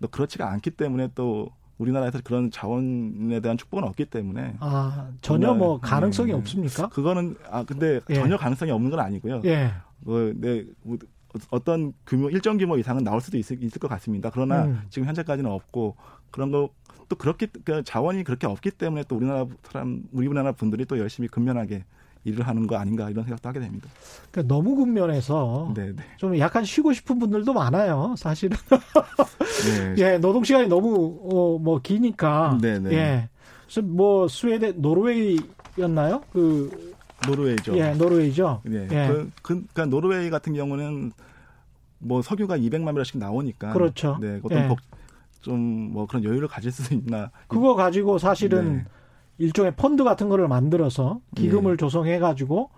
[0.00, 5.80] 또 그렇지가 않기 때문에 또 우리나라에서 그런 자원에 대한 축복은 없기 때문에 아 전혀 뭐
[5.80, 6.38] 가능성이 음.
[6.38, 6.88] 없습니까?
[6.88, 8.14] 그거는 아 근데 예.
[8.14, 9.42] 전혀 가능성이 없는 건 아니고요.
[9.44, 9.72] 예.
[10.04, 10.98] 그, 네, 뭐,
[11.50, 14.30] 어떤 규모 일정 규모 이상은 나올 수도 있을, 있을 것 같습니다.
[14.30, 14.82] 그러나 음.
[14.90, 15.96] 지금 현재까지는 없고
[16.30, 16.68] 그런 거
[17.08, 21.84] 또 그렇기 그 자원이 그렇게 없기 때문에 또 우리나라 사람 우리나라 분들이 또 열심히 근면하게
[22.24, 23.88] 일을 하는 거 아닌가 이런 생각도 하게 됩니다.
[24.30, 26.02] 그러니까 너무 근면해서 네, 네.
[26.16, 28.14] 좀 약간 쉬고 싶은 분들도 많아요.
[28.16, 28.56] 사실은.
[29.66, 29.94] 네.
[30.02, 32.58] 예, 노동 시간이 너무 어, 뭐 기니까.
[32.60, 32.92] 네, 네.
[32.92, 33.28] 예.
[33.82, 36.22] 뭐 스웨덴 노르웨이였나요?
[36.32, 36.94] 그
[37.26, 37.76] 노르웨이죠.
[37.76, 38.62] 예, 노르웨이죠.
[38.64, 38.88] 네.
[38.90, 39.08] 예.
[39.08, 41.12] 그, 그, 그러니까 노르웨이 같은 경우는
[41.98, 44.18] 뭐 석유가 200만 배럴씩 나오니까 그렇죠.
[44.20, 44.68] 네, 어떤 예.
[44.68, 44.78] 복,
[45.40, 47.30] 좀뭐 그런 여유를 가질 수 있나.
[47.48, 48.84] 그거 가지고 사실은 네.
[49.38, 51.76] 일종의 펀드 같은 거를 만들어서 기금을 예.
[51.76, 52.70] 조성해 가지고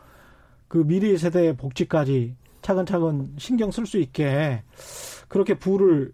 [0.68, 4.62] 그 미래 세대의 복지까지 차근차근 신경 쓸 수 있게
[5.28, 6.12] 그렇게 부를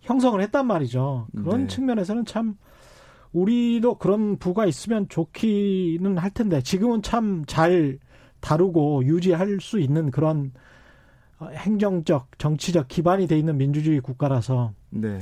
[0.00, 1.28] 형성을 했단 말이죠.
[1.44, 1.66] 그런 네.
[1.68, 2.56] 측면에서는 참
[3.32, 7.98] 우리도 그런 부가 있으면 좋기는 할 텐데 지금은 참 잘
[8.40, 10.52] 다루고 유지할 수 있는 그런
[11.38, 15.18] 어, 행정적 정치적 기반이 돼 있는 민주주의 국가라서 네.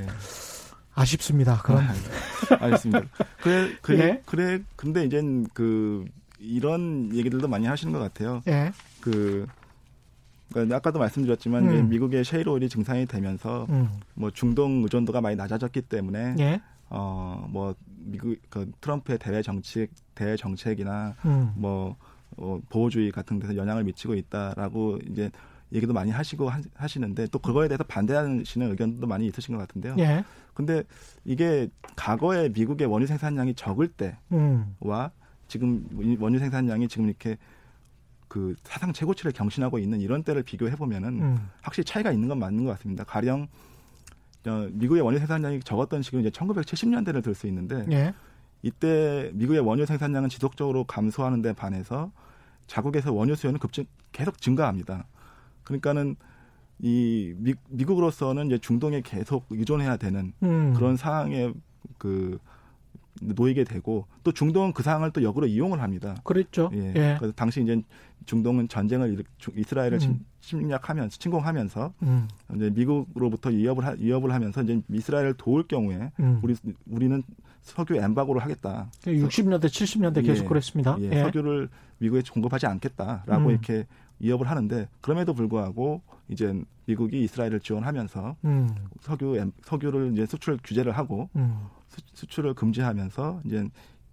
[0.95, 1.59] 아쉽습니다.
[1.63, 1.85] 그런
[2.61, 3.03] 알겠습니다.
[3.43, 4.23] 그래, 그래, 예.
[4.27, 6.05] 그래, 근데 이젠 그,
[6.39, 8.43] 이런 얘기들도 많이 하시는 것 같아요.
[8.49, 8.73] 예.
[9.01, 9.47] 그,
[10.53, 11.89] 그러니까 아까도 말씀드렸지만, 음.
[11.89, 13.89] 미국의 셰일 오일이 증산이 되면서, 음.
[14.15, 16.61] 뭐 중동 의존도가 많이 낮아졌기 때문에, 예.
[16.89, 21.53] 어, 뭐, 미국, 그 트럼프의 대외 정책, 대외 정책이나, 음.
[21.55, 21.97] 뭐,
[22.37, 25.31] 어, 보호주의 같은 데서 영향을 미치고 있다라고 이제
[25.73, 29.95] 얘기도 많이 하시고 하, 하시는데, 또 그거에 대해서 반대하시는 의견도 많이 있으신 것 같은데요.
[29.99, 30.25] 예.
[30.61, 30.85] 근데
[31.25, 34.77] 이게 과거에 미국의 원유 생산량이 적을 때와 음.
[35.49, 37.37] 지금 이 원유 생산량이 지금 이렇게
[38.29, 41.51] 그 사상 최고치를 경신하고 있는 이런 때를 비교해 보면은 음.
[41.63, 43.05] 확실히 차이가 있는 건 맞는 것 같습니다.
[43.05, 43.49] 가령
[44.47, 48.15] 어, 미국의 원유 생산량이 적었던 시기는 이제 1970년대를 들 수 있는데 예.
[48.63, 52.13] 이때 미국의 원유 생산량은 지속적으로 감소하는 데 반해서
[52.67, 55.07] 자국에서 원유 수요는 급증 계속 증가합니다.
[55.65, 56.17] 그러니까는
[56.83, 60.73] 이 미, 미국으로서는 이제 중동에 계속 의존해야 되는 음.
[60.75, 61.53] 그런 상황에
[61.99, 62.39] 그
[63.21, 66.15] 놓이게 되고 또 중동은 그 상황을 또 역으로 이용을 합니다.
[66.25, 66.71] 그랬죠.
[66.73, 66.89] 예.
[66.97, 67.17] 예.
[67.19, 67.83] 그래서 당시 이제
[68.25, 70.25] 중동은 전쟁을 일- 주- 이스라엘을 침- 음.
[70.41, 72.29] 침략하면서 침공하면서 음.
[72.57, 76.41] 이제 미국으로부터 위협을 하, 위협을 하면서 이제 이스라엘을 도울 경우에 음.
[76.43, 76.55] 우리
[76.89, 77.23] 우리는
[77.63, 78.91] 석유 엠바고를 하겠다.
[79.03, 80.49] 60년대, 70년대 계속 예.
[80.49, 80.97] 그랬습니다.
[81.01, 81.21] 예, 예.
[81.25, 83.51] 석유를 미국에 공급하지 않겠다라고 음.
[83.51, 83.87] 이렇게
[84.21, 86.55] 위협을 하는데 그럼에도 불구하고 이제
[86.87, 88.69] 미국이 이스라엘을 지원하면서 음.
[89.01, 91.67] 석유 엠- 석유를 이제 수출 규제를 하고 음.
[91.89, 93.65] 수, 수출을 금지하면서 이제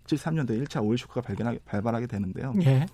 [0.05, 2.53] 73년도에 1차 오일 쇼크가 발견하게, 발발하게 되는데요.
[2.61, 2.85] 예.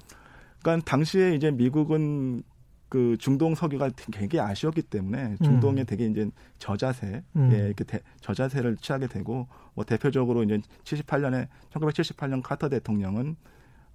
[0.62, 2.44] 그러니까 당시에 이제 미국은
[2.90, 5.86] 그 중동 석유가 되게 아쉬웠기 때문에 중동에 음.
[5.86, 7.50] 되게 이제 저자세, 음.
[7.52, 13.36] 예, 이렇게 대- 저자세를 취하게 되고 뭐 대표적으로 이제 78년에 1978년 카터 대통령은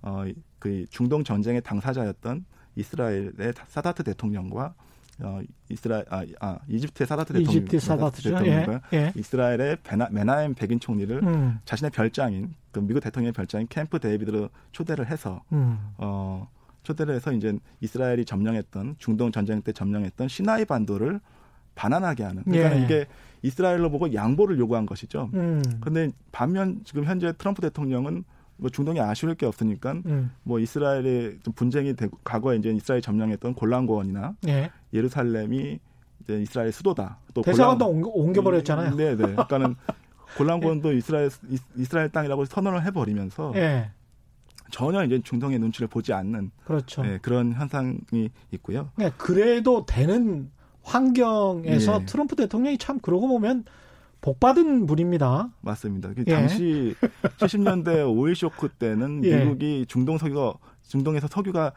[0.02, 2.44] 어그 중동 전쟁의 당사자였던
[2.78, 4.74] 이스라엘의 사다트 대통령과
[5.20, 8.28] 어 이스라엘 아, 아 이집트의 사다트 대통령 이집트 사다트죠.
[8.30, 8.32] 예.
[8.34, 9.12] 대통령과 예.
[9.16, 11.58] 이스라엘의 베나, 메나엠 백인 총리를 음.
[11.64, 15.78] 자신의 별장인 그 미국 대통령의 별장인 캠프 데이비드로 초대를 해서 음.
[15.98, 16.48] 어
[16.84, 21.20] 초대를 해서 이제 이스라엘이 점령했던 중동 전쟁 때 점령했던 시나이 반도를
[21.74, 22.84] 반환하게 하는 그러니까 예.
[22.84, 23.06] 이게
[23.42, 25.30] 이스라엘로 보고 양보를 요구한 것이죠.
[25.34, 25.62] 음.
[25.80, 28.24] 그런데 반면 지금 현재 트럼프 대통령은
[28.58, 30.30] 뭐 중동에 아쉬울 게 없으니까 음.
[30.42, 34.70] 뭐 이스라엘의 좀 분쟁이 되고 과거에 이제 이스라엘 점령했던 골란 고원이나 예.
[34.92, 35.78] 예루살렘이
[36.22, 37.18] 이제 이스라엘 수도다.
[37.34, 38.96] 또 대사관도 골란- 옮겨, 옮겨버렸잖아요.
[38.96, 39.16] 네, 네.
[39.16, 39.76] 그러니까는
[40.36, 43.90] 골란 고원도 이스라엘 이- 이스라엘 땅이라고 선언을 해 버리면서 예.
[44.70, 47.02] 전혀 이제 중동의 눈치를 보지 않는 그렇죠.
[47.02, 48.90] 네, 그런 현상이 있고요.
[48.96, 50.50] 그냥 그래도 되는
[50.82, 52.06] 환경에서 예.
[52.06, 53.64] 트럼프 대통령이 참 그러고 보면
[54.20, 55.50] 복 받은 분입니다.
[55.60, 56.12] 맞습니다.
[56.14, 56.32] 그 예.
[56.34, 56.94] 당시
[57.38, 59.38] 70년대 오일 쇼크 때는 예.
[59.44, 61.72] 미국이 중동 석유가 중동에서 석유가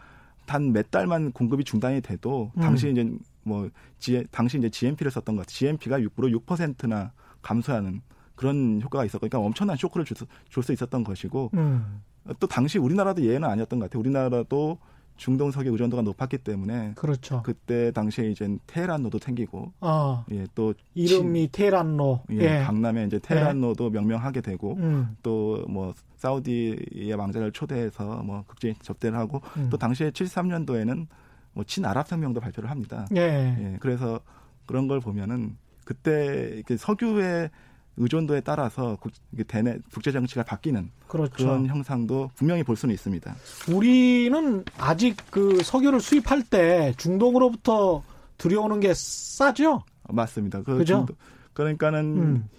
[0.45, 2.62] 단 몇 달만 공급이 중단이 돼도 음.
[2.62, 3.10] 당시 이제
[3.43, 5.47] 뭐 G, 당시 이제 GMP를 썼던 것.
[5.47, 8.01] GMP가 6% 6%나 감소하는
[8.36, 10.06] 그런 효과가 있었고 그러니까 엄청난 쇼크를
[10.49, 12.01] 줄수 있었던 것이고 음,
[12.39, 13.99] 또 당시 우리나라도 예외는 아니었던 것 같아요.
[13.99, 14.77] 우리나라도
[15.17, 17.41] 중동 석유 의존도가 높았기 때문에 그렇죠.
[17.43, 22.24] 그때 당시에 이제 테헤란로도 생기고 어, 예, 또 이름이 테란로.
[22.32, 22.63] 예, 예.
[22.63, 29.69] 강남에 이제 테헤란로도 명명하게 되고 음, 또뭐 사우디의 왕자를 초대해서 뭐 국제 접대를 하고 음.
[29.69, 31.08] 또 당시에 73년도에는
[31.54, 33.06] 뭐 친아랍 혁명도 발표를 합니다.
[33.15, 33.19] 예.
[33.19, 34.19] 예, 그래서
[34.65, 37.50] 그런 걸 보면은 그때 이렇게 석유의
[37.97, 39.12] 의존도에 따라서 국,
[39.47, 41.32] 대내 국제 정치가 바뀌는 그렇죠.
[41.36, 43.36] 그런 형상도 분명히 볼 수는 있습니다.
[43.71, 48.04] 우리는 아직 그 석유를 수입할 때 중동으로부터
[48.38, 49.84] 들여오는 게 싸죠?
[50.04, 50.63] 어, 맞습니다.
[50.63, 51.06] 그 그죠?
[51.06, 51.15] 중도-
[51.54, 52.49] 그러니까는 음,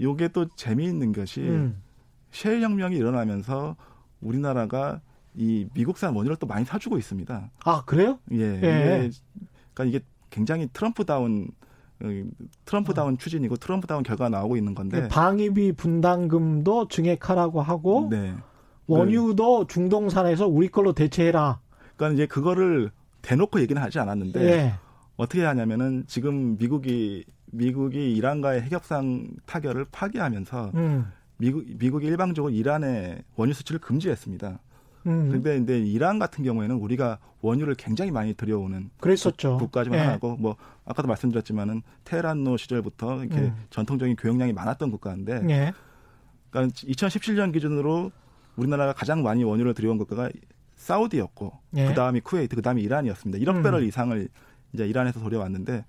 [0.00, 1.82] 요게 또 재미있는 것이 음.
[2.32, 3.76] 셰일 혁명이 일어나면서
[4.20, 5.00] 우리나라가
[5.34, 7.50] 이 미국산 원유를 또 많이 사주고 있습니다.
[7.64, 8.18] 아, 그래요?
[8.32, 8.38] 예.
[8.62, 9.10] 예.
[9.74, 11.57] 그러니까 이게 굉장히 트럼프다운 어,
[12.64, 15.08] 트럼프다운 추진이고 트럼프다운 결과가 나오고 있는 건데.
[15.08, 18.34] 방위비 분담금도 증액하라고 하고 네.
[18.86, 21.60] 원유도 중동산에서 우리 걸로 대체해라.
[21.96, 22.90] 그러니까 이제 그거를
[23.22, 24.74] 대놓고 얘기는 하지 않았는데 예.
[25.16, 31.06] 어떻게 하냐면은 지금 미국이 미국이 이란과의 핵협상 타결을 파기하면서 음.
[31.38, 34.60] 미국 미국이 일방적으로 이란의 원유 수출을 금지했습니다.
[35.06, 35.30] 음.
[35.30, 39.58] 근데 근데 이란 같은 경우에는 우리가 원유를 굉장히 많이 들여오는 그랬었죠.
[39.58, 39.98] 국가 중 예.
[39.98, 43.56] 하나고 뭐 아까도 말씀드렸지만은 테헤란로 시절부터 이렇게 음.
[43.70, 45.72] 전통적인 교역량이 많았던 국가인데 예.
[46.50, 48.10] 그러니까 2017년 기준으로
[48.56, 50.28] 우리나라가 가장 많이 원유를 들여온 국가가
[50.76, 51.86] 사우디였고 예.
[51.86, 53.44] 그다음이 쿠웨이트 그다음이 이란이었습니다.
[53.44, 53.62] 1억 음.
[53.62, 54.28] 배럴 이상을
[54.72, 55.84] 이제 이란에서 돌려왔는데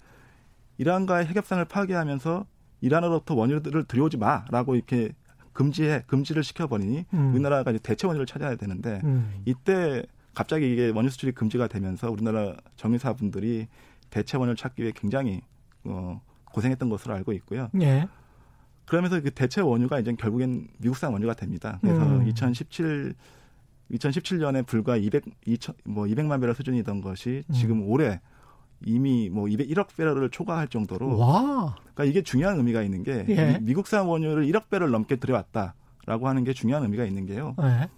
[0.77, 2.45] 이란과의 핵협상을 파기하면서
[2.81, 5.11] 이란으로부터 원유를 들여오지 마라고 이렇게
[5.59, 7.33] 금지해 금지를 시켜버리니 음.
[7.33, 9.41] 우리나라가 이제 대체 원유를 찾아야 되는데 음.
[9.43, 13.67] 이때 갑자기 이게 원유 수출이 금지가 되면서 우리나라 정유사분들이
[14.09, 15.41] 대체 원유를 찾기 위해 굉장히
[15.83, 17.69] 어, 고생했던 것으로 알고 있고요.
[17.81, 18.07] 예.
[18.85, 21.77] 그러면서 그 대체 원유가 이제 결국엔 미국산 원유가 됩니다.
[21.81, 22.25] 그래서 음.
[22.25, 23.13] 2017
[23.91, 27.53] 2017년에 불과 200 2천 뭐 200만 배럴 수준이던 것이 음.
[27.53, 28.21] 지금 올해
[28.85, 31.75] 이미 뭐 201억 배럴을 초과할 정도로 와.
[31.93, 33.59] 그러니까 이게 중요한 의미가 있는 게 예.
[33.61, 37.55] 미, 국산 원유를 1억 배럴 넘게 들여왔다라고 하는 게 중요한 의미가 있는 게요.
[37.61, 37.89] 예.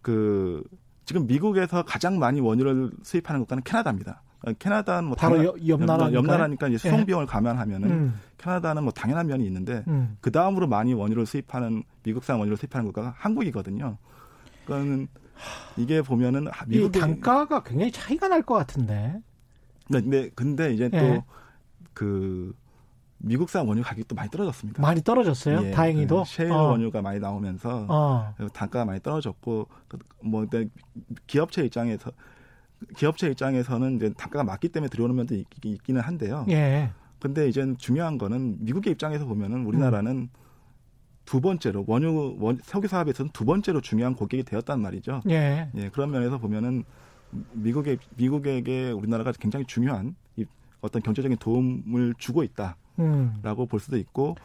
[0.00, 0.62] 그
[1.04, 4.22] 지금 미국에서 가장 많이 원유를 수입하는 국가는 캐나다입니다.
[4.46, 6.14] 어, 캐나다는 뭐 바로 당연- 옆- 옆나라니까요?
[6.18, 8.14] 옆나라니까 이제 수송 비용을 감안하면은 음.
[8.38, 10.16] 캐나다는 뭐 당연한 면이 있는데 음.
[10.20, 13.98] 그 다음으로 많이 원유를 수입하는 미국산 원유를 수입하는 국가가 한국이거든요.
[14.66, 15.08] 그러니까는
[15.76, 19.20] 이게 보면은 미국의 단가가 굉장히 차이가 날 것 같은데.
[20.00, 21.22] 근데 근데 이제 예.
[21.94, 22.54] 또그
[23.18, 24.82] 미국산 원유 가격이 또 많이 떨어졌습니다.
[24.82, 25.66] 많이 떨어졌어요.
[25.66, 26.24] 예, 다행히도.
[26.24, 26.70] 그 셰일 어.
[26.70, 28.34] 원유가 많이 나오면서 어.
[28.52, 30.46] 단가가 많이 떨어졌고 그- 뭐
[31.26, 32.10] 기업체 입장에서
[32.96, 36.44] 기업체 입장에서는 이제 단가가 맞기 때문에 들여오는 면도 있, 있기는 한데요.
[36.48, 36.90] 예.
[37.20, 40.28] 근데 이제 중요한 거는 미국의 입장에서 보면은 우리나라는 음.
[41.24, 45.22] 두 번째로 원유 원, 석유 사업에서는 두 번째로 중요한 고객이 되었단 말이죠.
[45.30, 45.68] 예.
[45.76, 46.82] 예, 그런 면에서 보면은
[47.52, 50.44] 미국의 미국에게 우리나라가 굉장히 중요한 이
[50.80, 52.76] 어떤 경제적인 도움을 주고 있다
[53.42, 53.66] 라고 음.
[53.68, 54.36] 볼 수도 있고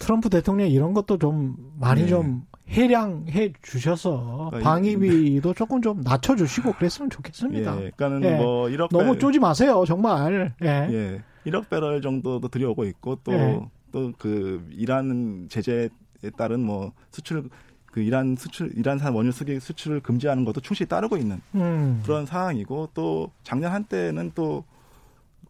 [0.00, 2.08] 트럼프 대통령 이런 것도 좀 많이 네.
[2.08, 7.74] 좀 해량해 주셔서 그러니까 이- 방위비도 조금 좀 낮춰 주시고 그랬으면 예, 좋겠습니다.
[7.74, 8.36] 그러니까는 예.
[8.36, 10.54] 뭐 1억 너무 배, 쪼지 마세요, 정말.
[10.62, 10.68] 예.
[10.90, 13.60] 예, 1억 배럴 정도도 들여오고 있고 예.
[13.92, 15.90] 또또그 이란 제재에
[16.38, 17.48] 따른 뭐 수출
[17.94, 22.02] 그 이란 수출 이란산 원유 수기 수출을 금지하는 것도 충실히 따르고 있는 음.
[22.04, 24.64] 그런 상황이고 또 작년 한때는 또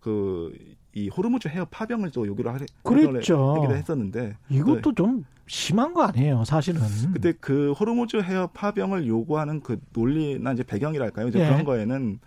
[0.01, 0.53] 그
[0.97, 3.57] 이 호르무즈 해협 파병을 또 요구를 하기, 그랬죠.
[3.57, 6.81] 하기도 했었는데 이것도 좀 심한 거 아니에요, 사실은.
[7.13, 11.29] 그때 그 호르무즈 해협 파병을 요구하는 그 논리나 이제 배경이랄까요?
[11.29, 11.47] 이제 예.
[11.47, 12.21] 그런 거에는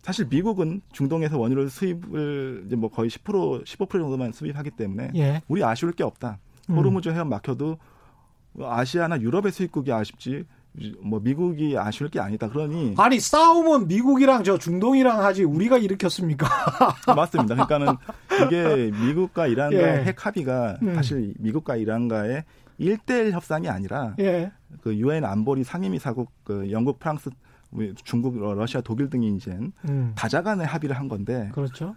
[0.00, 5.42] 사실 미국은 중동에서 원유를 수입을 이제 뭐 거의 10% 15% 정도만 수입하기 때문에 예.
[5.46, 6.38] 우리 아쉬울 게 없다.
[6.70, 6.76] 음.
[6.76, 7.76] 호르무즈 해협 막혀도
[8.60, 10.44] 아시아나 유럽의 수입국이 아쉽지
[11.00, 12.48] 뭐 미국이 아쉬울 게 아니다.
[12.48, 16.46] 그러니 아니 싸움은 미국이랑 저 중동이랑 하지 우리가 일으켰습니까?
[17.14, 17.54] 맞습니다.
[17.54, 17.96] 그러니까는
[18.46, 20.04] 이게 미국과 이란과의 예.
[20.04, 20.94] 핵 합의가 음.
[20.94, 22.44] 사실 미국과 이란과의
[22.80, 24.52] 1대1 협상이 아니라 예.
[24.80, 27.30] 그 유엔 안보리 상임이사국 그 영국, 프랑스,
[28.04, 29.58] 중국, 러시아, 독일 등이 이제
[29.88, 30.12] 음.
[30.14, 31.96] 다자간의 합의를 한 건데 그렇죠.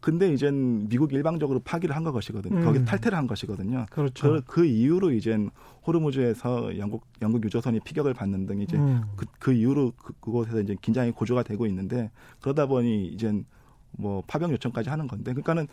[0.00, 2.56] 근데 이젠 미국이 일방적으로 파기를 한 것이거든요.
[2.56, 2.64] 음.
[2.64, 3.86] 거기 탈퇴를 한 것이거든요.
[3.90, 4.32] 그렇죠.
[4.32, 5.50] 그, 그 이후로 이젠
[5.86, 9.02] 호르무즈에서 영국 영국 유조선이 피격을 받는 등 이제 음.
[9.16, 12.10] 그, 그 이후로 그, 그곳에서 이제 긴장이 고조가 되고 있는데
[12.40, 13.44] 그러다 보니 이젠
[13.92, 15.66] 뭐 파병 요청까지 하는 건데 그러니까는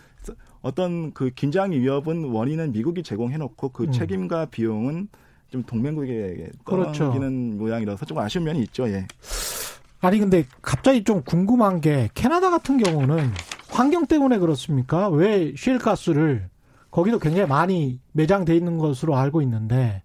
[0.61, 3.91] 어떤 그 긴장 위협은 원인은 미국이 제공해 놓고 그 음.
[3.91, 5.07] 책임과 비용은
[5.49, 7.05] 좀 동맹국에게 그렇죠.
[7.05, 8.89] 떠넘기는 모양이라서 좀 아쉬운 면이 있죠.
[8.89, 9.07] 예.
[10.01, 13.31] 아니 근데 갑자기 좀 궁금한 게 캐나다 같은 경우는
[13.69, 15.09] 환경 때문에 그렇습니까?
[15.09, 16.49] 왜 쉘가스를
[16.91, 20.03] 거기도 굉장히 많이 매장돼 있는 것으로 알고 있는데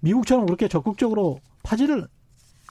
[0.00, 2.06] 미국처럼 그렇게 적극적으로 파지를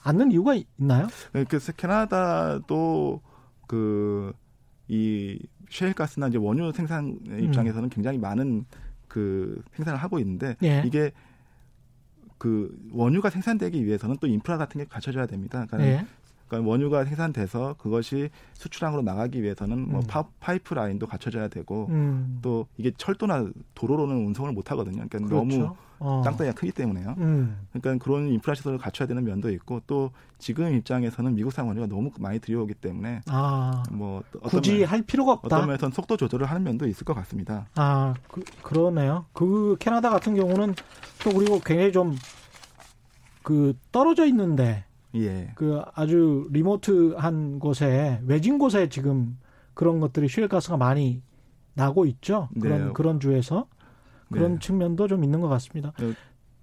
[0.02, 1.08] 않는 이유가 있나요?
[1.32, 3.20] 네, 그래서 캐나다도
[3.66, 7.90] 그이 셰일가스나 이제 원유 생산 입장에서는 음.
[7.90, 8.64] 굉장히 많은
[9.08, 10.82] 그 생산을 하고 있는데 예.
[10.86, 11.12] 이게
[12.38, 15.66] 그 원유가 생산되기 위해서는 또 인프라 같은 게 갖춰져야 됩니다.
[15.68, 16.06] 그러니까 예.
[16.46, 20.06] 그러니까 원유가 생산돼서 그것이 수출항으로 나가기 위해서는 뭐 음.
[20.06, 22.38] 파, 파이프 라인도 갖춰져야 되고 음.
[22.42, 25.04] 또 이게 철도나 도로로는 운송을 못 하거든요.
[25.08, 25.36] 그러니까 그렇죠.
[25.36, 26.22] 너무 어.
[26.24, 27.14] 땅덩이가 크기 때문에요.
[27.18, 27.66] 음.
[27.72, 32.38] 그러니까 그런 인프라 시설을 갖춰야 되는 면도 있고 또 지금 입장에서는 미국산 원유가 너무 많이
[32.38, 33.82] 들여오기 때문에 아.
[33.90, 35.56] 뭐 굳이 면, 할 필요가 없다.
[35.56, 37.66] 어떤 면에서는 속도 조절을 하는 면도 있을 것 같습니다.
[37.74, 39.26] 아 그, 그러네요.
[39.32, 40.74] 그 캐나다 같은 경우는
[41.24, 41.92] 또 그리고 굉장히
[43.42, 44.85] 좀그 떨어져 있는데
[45.16, 45.52] 예.
[45.54, 49.38] 그 아주 리모트한 곳에 외진 곳에 지금
[49.74, 51.22] 그런 것들이 슈일가스가 많이
[51.74, 52.48] 나고 있죠.
[52.60, 52.92] 그런 네.
[52.92, 53.68] 그런 주에서
[54.32, 54.58] 그런 네.
[54.58, 55.92] 측면도 좀 있는 것 같습니다.
[55.98, 56.14] 네.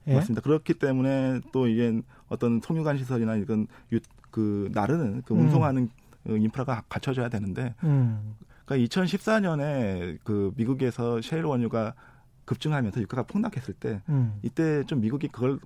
[0.07, 0.15] 예?
[0.15, 0.41] 맞습니다.
[0.41, 3.99] 그렇기 때문에 또 이게 어떤 송유관 시설이나 이건 유,
[4.31, 5.89] 그 나르는 그 운송하는
[6.27, 6.37] 음.
[6.37, 8.35] 인프라가 갖춰져야 되는데 음.
[8.65, 11.93] 그러니까 2014년에 그 미국에서 셰일 원유가
[12.45, 14.33] 급증하면서 유가가 폭락했을 때 음.
[14.41, 15.59] 이때 좀 미국이 그걸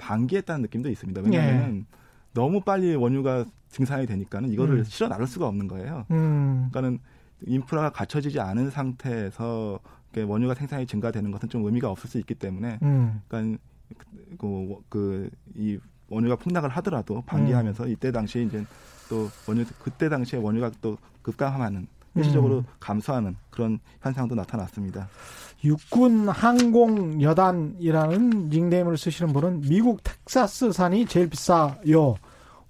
[0.00, 1.20] 방기했다는 느낌도 있습니다.
[1.22, 1.96] 왜냐하면 예.
[2.32, 4.84] 너무 빨리 원유가 증산이 되니까는 이거를 음.
[4.84, 6.06] 실어 나를 수가 없는 거예요.
[6.10, 6.68] 음.
[6.70, 6.98] 그러니까는
[7.46, 9.78] 인프라가 갖춰지지 않은 상태에서
[10.26, 13.20] 원유가 생산이 증가되는 것은 좀 의미가 없을 수 있기 때문에 음.
[13.28, 13.60] 그러니까
[14.88, 17.88] 그, 이 원유가 폭락을 하더라도 방기하면서 음.
[17.90, 18.64] 이때 당시에 이제
[19.08, 21.86] 또 원유 그때 당시에 원유가 또 급감하는
[22.16, 22.64] 일시적으로 음.
[22.80, 25.08] 감소하는 그런 현상도 나타났습니다.
[25.62, 32.16] 육군 항공 여단이라는 닉네임을 쓰시는 분은 미국 텍사스산이 제일 비싸요.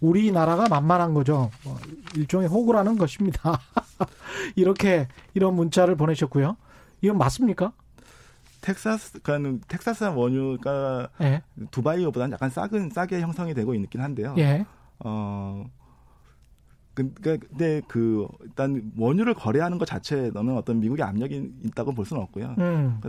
[0.01, 1.51] 우리나라가 만만한 거죠.
[1.63, 1.79] 뭐
[2.17, 3.61] 일종의 호구라는 것입니다.
[4.57, 6.57] 이렇게 이런 문자를 보내셨고요.
[7.03, 7.73] 이건 맞습니까?
[8.61, 11.43] 텍사스, 그러니까 텍사스산 원유가 예.
[11.71, 14.35] 두바이보다는 약간 싸은 싸게 형성이 되고 있긴 한데요.
[14.39, 14.65] 예.
[15.01, 15.65] 어,
[16.95, 22.55] 근데 그 일단 원유를 거래하는 것 자체는 어떤 미국의 압력이 있다고 볼 수는 없고요.
[22.59, 23.01] 음.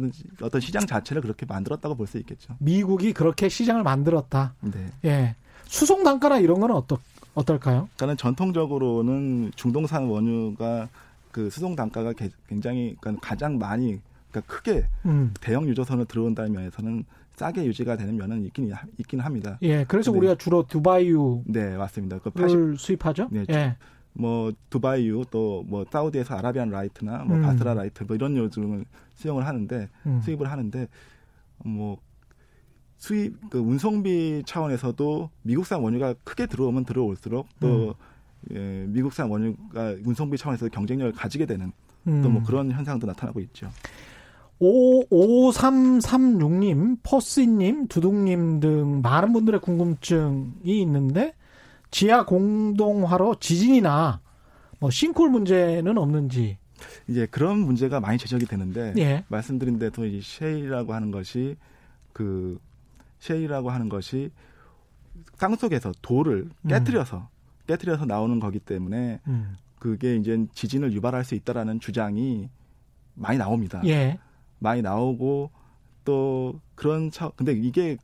[0.42, 2.56] 어떤 시장 자체를 그렇게 만들었다고 볼 수 있겠죠.
[2.60, 4.54] 미국이 그렇게 시장을 만들었다.
[4.62, 4.88] 네.
[5.06, 5.36] 예.
[5.66, 7.00] 수송 단가나 이런 거는 어떠,
[7.34, 7.88] 어떨까요?
[7.96, 10.90] 그러니까 전통적으로는 중동산 원유가
[11.32, 12.14] 그 수송 단가가
[12.48, 14.00] 굉장히 그러니까 가장 많이
[14.32, 15.34] 그러니까 크게 음.
[15.40, 17.06] 대형 유조선을 들어온다는 면에서는
[17.42, 19.58] 싸게 유지가 되는 면은 있긴 있긴 합니다.
[19.64, 20.18] 예, 그래서 네.
[20.20, 22.20] 우리가 주로 두바이유 네 맞습니다.
[22.20, 23.30] 그 80, 수입하죠.
[23.32, 23.78] 네, 예.
[24.14, 27.42] 뭐 두바이유 또 뭐 사우디에서 아라비안 라이트나 뭐 음.
[27.42, 30.22] 바스라 라이트 뭐 이런 유종을 수용을 하는데 음.
[30.22, 30.88] 수입을 하는데
[31.66, 31.98] 뭐
[32.98, 37.96] 수입 그 운송비 차원에서도 미국산 원유가 크게 들어오면 들어올수록 또
[38.52, 38.56] 음.
[38.56, 41.72] 예, 미국산 원유가 운송비 차원에서 경쟁력을 가지게 되는
[42.06, 42.44] 또뭐 음.
[42.44, 43.70] 그런 현상도 나타나고 있죠.
[44.62, 51.34] 5336님, 퍼시님, 두둥님 등 많은 분들의 궁금증이 있는데
[51.90, 54.22] 지하 공동화로 지진이나
[54.80, 56.60] 뭐 싱콜 문제는 없는지
[57.08, 59.24] 이제 그런 문제가 많이 제적이 되는데 예.
[59.28, 61.56] 말씀드린 대로 이 셰일이라고 하는 것이
[62.14, 62.60] 그
[63.20, 64.32] 셰일이라고 하는 것이
[65.38, 66.68] 땅 속에서 돌을 음.
[66.68, 67.24] 깨뜨려서 음.
[67.68, 69.56] 깨뜨려서 나오는 거기 때문에 음.
[69.80, 72.50] 그게 이제 지진을 유발할 수 있다라는 주장이
[73.16, 73.82] 많이 나옵니다.
[73.86, 74.18] 예.
[74.62, 75.50] 많이 나오고
[76.06, 77.98] 또 그런 차 근데 이게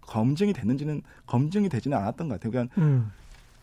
[0.00, 2.50] 검증이 됐는지는 검증이 되지는 않았던 것 같아요.
[2.50, 3.10] 그러니까 음.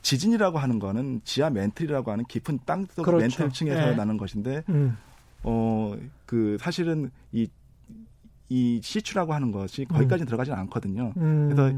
[0.01, 3.21] 지진이라고 하는 거는 지하 멘틀이라고 하는 깊은 땅속 그렇죠.
[3.21, 3.95] 멘틀층에서 네.
[3.95, 4.97] 나는 것인데 음.
[5.43, 10.25] 어그 사실은 이이 시추라고 하는 것이 거기까지 는 음.
[10.25, 11.13] 들어가지는 않거든요.
[11.17, 11.49] 음.
[11.49, 11.75] 그래서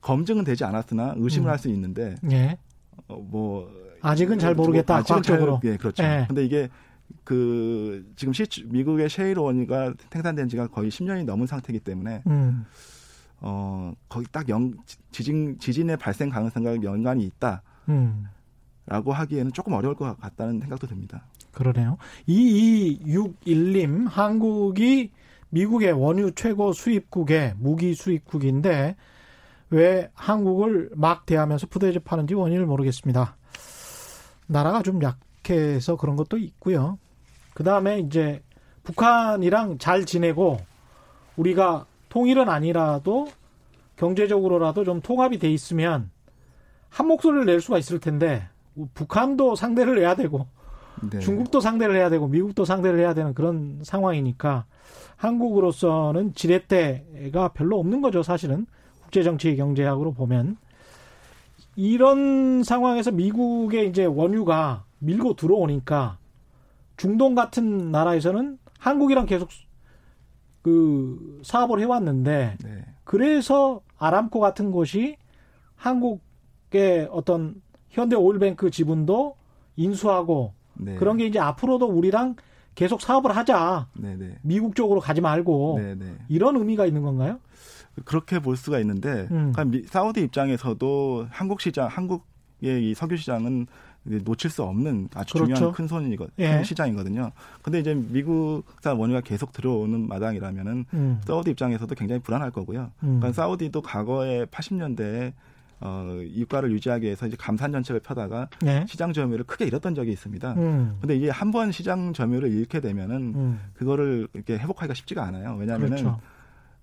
[0.00, 1.50] 검증은 되지 않았으나 의심을 음.
[1.50, 2.56] 할수 있는데 예.
[3.08, 4.94] 어, 뭐 아직은 잘 모르겠다.
[4.94, 5.60] 뭐, 아직은 과학적으로.
[5.62, 6.02] 잘, 예, 그렇죠.
[6.02, 6.24] 예.
[6.28, 6.68] 근데 이게
[7.28, 12.64] 그 지금 시, 미국의 셰일 원유가 생산된 지가 거의 10년이 넘은 상태이기 때문에 음.
[13.42, 14.72] 어 거기 딱 영,
[15.10, 17.60] 지진 지진의 발생 가능성과 연관이 있다.
[17.90, 18.28] 음.
[18.86, 21.26] 라고 하기에는 조금 어려울 것 같다는 생각도 듭니다.
[21.52, 21.98] 그러네요.
[22.26, 25.10] 2261님, 한국이
[25.50, 28.96] 미국의 원유 최고 수입국의 무기 수입국인데
[29.68, 33.36] 왜 한국을 막 대하면서 푸대접하는지 원인을 모르겠습니다.
[34.46, 36.96] 나라가 좀 약해서 그런 것도 있고요.
[37.58, 38.40] 그 다음에 이제
[38.84, 40.58] 북한이랑 잘 지내고
[41.36, 43.26] 우리가 통일은 아니라도
[43.96, 46.08] 경제적으로라도 좀 통합이 돼 있으면
[46.88, 48.46] 한 목소리를 낼 수가 있을 텐데
[48.94, 50.46] 북한도 상대를 해야 되고
[51.10, 51.18] 네.
[51.18, 54.64] 중국도 상대를 해야 되고 미국도 상대를 해야 되는 그런 상황이니까
[55.16, 58.66] 한국으로서는 지렛대가 별로 없는 거죠, 사실은.
[59.02, 60.58] 국제정치 경제학으로 보면.
[61.74, 66.17] 이런 상황에서 미국의 이제 원유가 밀고 들어오니까
[66.98, 69.48] 중동 같은 나라에서는 한국이랑 계속
[70.60, 72.84] 그 사업을 해왔는데 네.
[73.04, 75.16] 그래서 아람코 같은 곳이
[75.76, 79.36] 한국의 어떤 현대 오일뱅크 지분도
[79.76, 80.96] 인수하고 네.
[80.96, 82.36] 그런 게 이제 앞으로도 우리랑
[82.74, 83.88] 계속 사업을 하자.
[83.94, 84.38] 네, 네.
[84.42, 86.14] 미국 쪽으로 가지 말고 네, 네.
[86.28, 87.40] 이런 의미가 있는 건가요?
[88.04, 89.52] 그렇게 볼 수가 있는데 음.
[89.52, 93.66] 그러니까 미- 사우디 입장에서도 한국 시장, 한국의 이 석유 시장은
[94.24, 95.54] 놓칠 수 없는 아주 그렇죠.
[95.54, 96.48] 중요한 큰 손이거 예.
[96.52, 97.30] 큰 시장이거든요.
[97.62, 101.20] 근데 이제 미국산 원유가 계속 들어오는 마당이라면은 음.
[101.26, 102.90] 사우디 입장에서도 굉장히 불안할 거고요.
[103.02, 103.18] 음.
[103.20, 105.32] 그러니까 사우디도 과거에 80년대에
[105.80, 108.84] 어, 유가를 유지하기 위해서 이제 감산 정책을 펴다가 네.
[108.88, 110.54] 시장 점유율을 크게 잃었던 적이 있습니다.
[110.54, 110.96] 음.
[111.00, 113.60] 근데 이게 한 번 시장 점유율을 잃게 되면은 음.
[113.74, 115.54] 그거를 이렇게 회복하기가 쉽지가 않아요.
[115.56, 116.20] 왜냐하면은 그렇죠.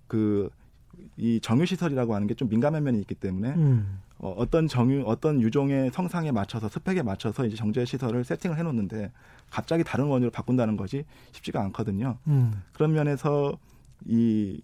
[0.08, 3.98] 그이 정유 시설이라고 하는 게 좀 민감한 면이 있기 때문에 음.
[4.18, 9.12] 어, 어떤 정유 어떤 유종의 성상에 맞춰서 스펙에 맞춰서 이제 정제 시설을 세팅을 해놓는데
[9.50, 12.16] 갑자기 다른 원유로 바꾼다는 것이 쉽지가 않거든요.
[12.26, 12.62] 음.
[12.72, 13.58] 그런 면에서
[14.06, 14.60] 이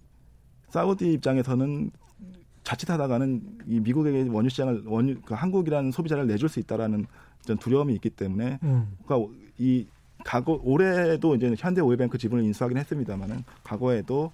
[0.71, 1.91] 사우디 입장에서는
[2.65, 7.07] 자칫하다가는 이 미국에게 원유 시장을 원유 그 한국이라는 소비자를 내줄 수 있다라는
[7.45, 8.97] 좀 두려움이 있기 때문에 음.
[9.05, 9.87] 그러니까 이
[10.25, 14.33] 과거 올해도 이제 현대 오일뱅크 지분을 인수하긴 했습니다만은 과거에도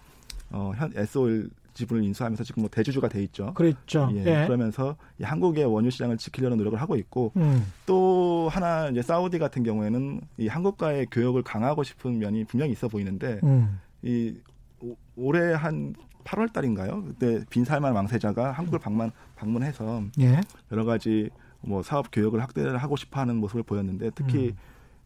[0.50, 3.54] 어, 현 S-오일 지분을 인수하면서 지금 뭐 대주주가 돼 있죠.
[3.54, 4.10] 그렇죠.
[4.14, 4.46] 예, 예.
[4.46, 7.64] 그러면서 이 한국의 원유 시장을 지키려는 노력을 하고 있고 음.
[7.86, 13.38] 또 하나 이제 사우디 같은 경우에는 이 한국과의 교역을 강화하고 싶은 면이 분명히 있어 보이는데
[13.44, 13.78] 음.
[14.02, 14.34] 이
[14.80, 17.04] 오- 올해 한 8월 달인가요?
[17.04, 20.40] 그때 빈살만 왕세자가 한국을 방문 방문해서 예.
[20.72, 24.56] 여러 가지 뭐 사업 교역을 확대를 하고 싶어 하는 모습을 보였는데 특히 음.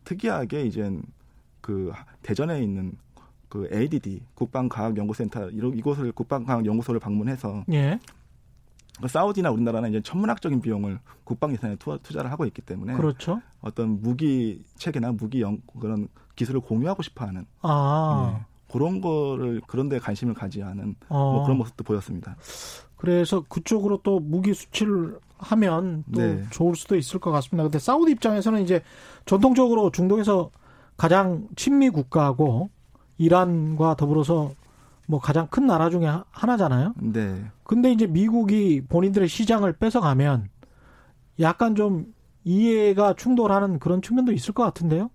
[0.04, 1.02] 특이하게 이젠
[1.60, 1.92] 그
[2.22, 2.92] 대전에 있는
[3.52, 8.00] 그 ADD 국방과학연구센터 이런 이곳을 국방과학연구소를 방문해서 예.
[9.02, 13.42] 그 사우디나 우리나라는 이제 천문학적인 비용을 국방 예산에 투, 투자를 하고 있기 때문에 그렇죠.
[13.60, 18.40] 어떤 무기 체계나 무기 연, 그런 기술을 공유하고 싶어하는 아.
[18.40, 21.32] 예, 그런 거를 그런 데 관심을 가지하는 어.
[21.34, 22.36] 뭐 그런 모습도 보였습니다.
[22.96, 26.42] 그래서 그쪽으로 또 무기 수출을 하면 또 네.
[26.48, 27.64] 좋을 수도 있을 것 같습니다.
[27.64, 28.82] 근데 사우디 입장에서는 이제
[29.26, 30.50] 전통적으로 중동에서
[30.96, 32.70] 가장 친미 국가고
[33.18, 34.52] 이란과 더불어서
[35.06, 36.94] 뭐 가장 큰 나라 중에 하- 하나잖아요.
[36.98, 37.44] 네.
[37.64, 40.48] 근데 이제 미국이 본인들의 시장을 뺏어가면
[41.40, 45.10] 약간 좀 이해가 충돌하는 그런 측면도 있을 것 같은데요.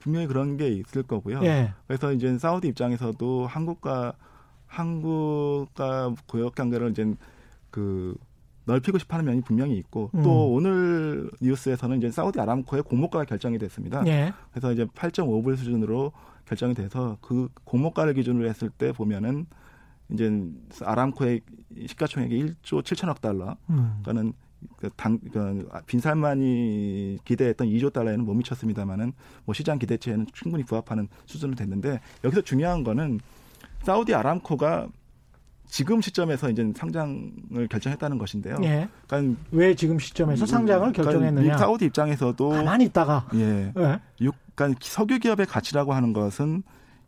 [0.00, 1.40] 분명히 그런 게 있을 거고요.
[1.42, 1.72] 예.
[1.86, 4.14] 그래서 이제 사우디 입장에서도 한국과
[4.66, 7.14] 한국과 고역 관계를 이제
[7.70, 8.14] 그
[8.68, 10.22] 넓히고 싶어하는 면이 분명히 있고 음.
[10.22, 14.06] 또 오늘 뉴스에서는 이제 사우디 아람코의 공모가가 결정이 됐습니다.
[14.06, 14.32] 예.
[14.52, 16.12] 그래서 이제 8.5불 수준으로
[16.44, 19.46] 결정이 돼서 그 공모가를 기준으로 했을 때 보면은
[20.10, 20.30] 이제
[20.82, 21.40] 아람코의
[21.86, 23.98] 시가총액이 1조 7천억 달러, 음.
[24.02, 24.32] 그러니까는
[24.76, 29.12] 그 당, 그 빈살만이 기대했던 2조 달러에는 못 미쳤습니다만은
[29.44, 33.20] 뭐 시장 기대치에는 충분히 부합하는 수준으로 됐는데 여기서 중요한 거는
[33.82, 34.88] 사우디 아람코가
[35.68, 38.56] 지금 시점에서 이제 상장을 결정했다는 것인데요.
[38.64, 38.88] 예.
[39.06, 41.52] 그러니까 왜 지금 시점에서 상장을 그러니까 결정했느냐?
[41.52, 44.00] 미- 사우디 입장에서도 가만히 있다가 예, 예.
[44.22, 46.62] 유, 그러니까 석유 기업의 가치라고 하는 것은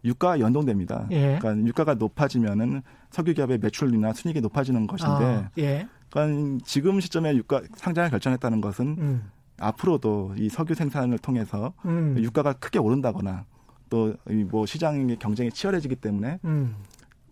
[0.05, 1.07] 유가와 연동됩니다.
[1.11, 1.39] 예.
[1.41, 5.89] 그러니까 유가가 높아지면은 석유 기업의 매출이나 순이익이 높아지는 것인데, 아, 예.
[6.11, 9.31] 그러니까 지금 시점에 유가 상장을 결정했다는 것은 음.
[9.59, 12.15] 앞으로도 이 석유 생산을 통해서 음.
[12.19, 13.45] 유가가 크게 오른다거나
[13.91, 14.15] 또
[14.51, 16.77] 뭐 시장의 경쟁이 치열해지기 때문에 음.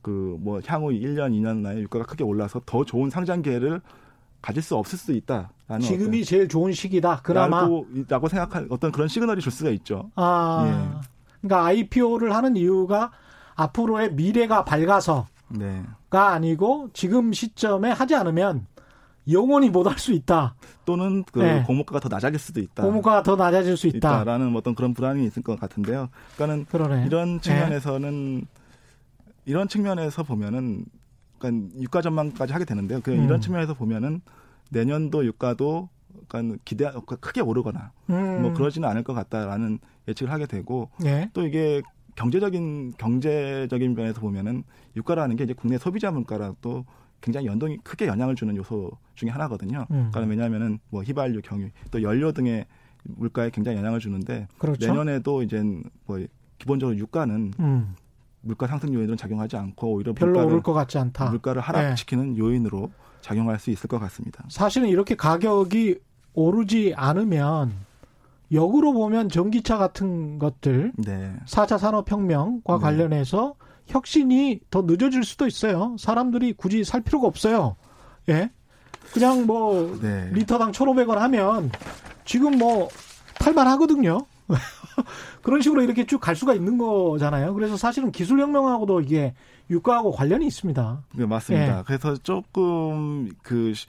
[0.02, 3.80] 그 뭐 향후 1년, 2년 내에 유가가 크게 올라서 더 좋은 상장 기회를
[4.40, 7.20] 가질 수 없을 수도 있다라는 지금이 제일 좋은 시기다.
[7.22, 7.86] 그나마 라고,
[8.28, 10.10] 생각할 어떤 그런 시그널이 줄 수가 있죠.
[10.14, 10.64] 아.
[10.66, 11.08] 예.
[11.40, 13.10] 그러니까 IPO를 하는 이유가
[13.56, 15.82] 앞으로의 미래가 밝아서가 네.
[16.10, 18.66] 아니고 지금 시점에 하지 않으면
[19.30, 20.54] 영원히 못 할 수 있다.
[20.84, 21.62] 또는 그 네.
[21.64, 22.82] 공모가가 더 낮아질 수도 있다.
[22.82, 23.96] 고무가 더 낮아질 수 있다.
[23.98, 26.08] 있다 라는 어떤 그런 불안이 있을 것 같은데요.
[26.36, 27.06] 그러니까는 그러네.
[27.06, 28.46] 이런 측면에서는
[29.48, 30.84] 이런 측면에서 보면은
[31.38, 33.00] 그러니까 유가 전망까지 하게 되는데요.
[33.02, 33.24] 그 음.
[33.24, 34.20] 이런 측면에서 보면은
[34.70, 35.88] 내년도 유가도
[36.28, 36.90] 그러니까 기대
[37.20, 38.42] 크게 오르거나 음.
[38.42, 41.30] 뭐 그러지는 않을 것 같다라는 예측을 하게 되고 예.
[41.32, 41.80] 또 이게
[42.16, 44.64] 경제적인 경제적인 면에서 보면은
[44.96, 46.84] 유가라는 게 이제 국내 소비자 물가랑 또
[47.22, 49.86] 굉장히 연동이 크게 영향을 주는 요소 중에 하나거든요.
[49.90, 50.10] 음.
[50.10, 52.66] 그러니까 왜냐하면은 뭐 휘발유, 경유, 또 연료 등의
[53.04, 54.86] 물가에 굉장히 영향을 주는데 그렇죠.
[54.86, 55.62] 내년에도 이제
[56.04, 56.22] 뭐
[56.58, 57.94] 기본적으로 유가는 음.
[58.40, 61.26] 물가 상승 요인으로는 작용하지 않고 오히려 별로 물가를, 오를 것 같지 않다.
[61.26, 61.30] 예.
[61.30, 64.44] 물가를 하락시키는 요인으로 작용할 수 있을 것 같습니다.
[64.48, 65.98] 사실은 이렇게 가격이
[66.34, 67.72] 오르지 않으면
[68.52, 71.34] 역으로 보면 전기차 같은 것들 네.
[71.46, 72.80] 4차 산업혁명과 네.
[72.80, 73.54] 관련해서
[73.86, 75.96] 혁신이 더 늦어질 수도 있어요.
[75.98, 77.76] 사람들이 굳이 살 필요가 없어요.
[78.28, 78.50] 예.
[79.12, 80.30] 그냥 뭐 네.
[80.32, 81.70] 리터당 1,500원 하면
[82.24, 82.88] 지금 뭐
[83.38, 84.26] 탈만 하거든요.
[85.42, 87.54] 그런 식으로 이렇게 쭉 갈 수가 있는 거잖아요.
[87.54, 89.34] 그래서 사실은 기술혁명하고도 이게
[89.70, 91.02] 유가하고 관련이 있습니다.
[91.16, 91.78] 네, 맞습니다.
[91.78, 91.82] 예.
[91.86, 93.86] 그래서 조금 그 시-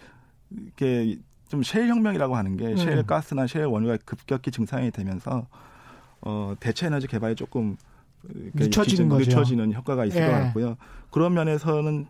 [0.52, 3.06] 이게 좀 셰일 혁명이라고 하는 게 셰일 음.
[3.06, 5.48] 가스나 셰일 원유가 급격히 증산이 되면서
[6.22, 7.78] 어 대체 에너지 개발이 조금
[8.30, 9.26] 이렇게 늦춰지는 뒤- 거죠.
[9.30, 10.26] 늦춰지는 효과가 있을 예.
[10.28, 10.78] 것 같고요.
[11.12, 12.06] 그런 면에서는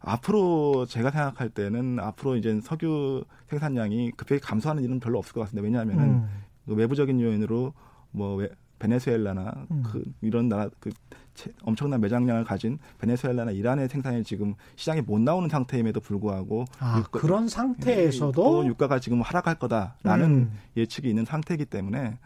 [0.00, 5.62] 앞으로 제가 생각할 때는 앞으로 이제 석유 생산량이 급격히 감소하는 일은 별로 없을 것 같습니다.
[5.64, 6.28] 왜냐하면은 음.
[6.66, 7.72] 그 외부적인 요인으로
[8.12, 9.82] 뭐 웨- 베네수엘라나 음.
[9.86, 10.90] 그 이런 나라 그
[11.34, 17.08] 체- 엄청난 매장량을 가진 베네수엘라나 이란의 생산이 지금 시장에 못 나오는 상태임에도 불구하고 아, 유가-
[17.10, 20.52] 그런 또 상태에서도 유가가 지금 하락할 거다라는 음.
[20.76, 22.18] 예측이 있는 상태이기 때문에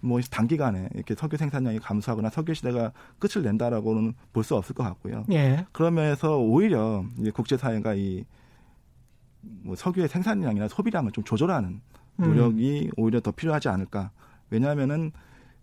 [0.00, 5.24] 뭐 단기간에 이렇게 석유 생산량이 감소하거나 석유 시대가 끝을 낸다라고는 볼 수 없을 것 같고요.
[5.32, 5.64] 예.
[5.72, 8.24] 그런 면에서 오히려 이제 국제사회가 이
[9.62, 11.80] 뭐 석유의 생산량이나 소비량을 좀 조절하는
[12.20, 12.24] 음.
[12.24, 14.10] 노력이 오히려 더 필요하지 않을까.
[14.54, 15.10] 왜냐하면은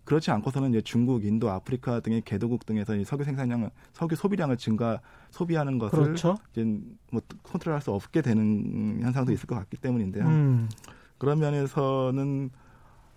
[0.04, 5.00] 그렇지 않고서는 이제 중국, 인도, 아프리카 등의 개도국 등에서 이 석유 생산량을 석유 소비량을 증가
[5.30, 6.36] 소비하는 것을 그렇죠.
[6.52, 6.64] 이제
[7.10, 10.24] 뭐 컨트롤할 수 없게 되는 현상도 있을 것 같기 때문인데요.
[10.26, 10.68] 음.
[11.18, 12.50] 그런 면에서는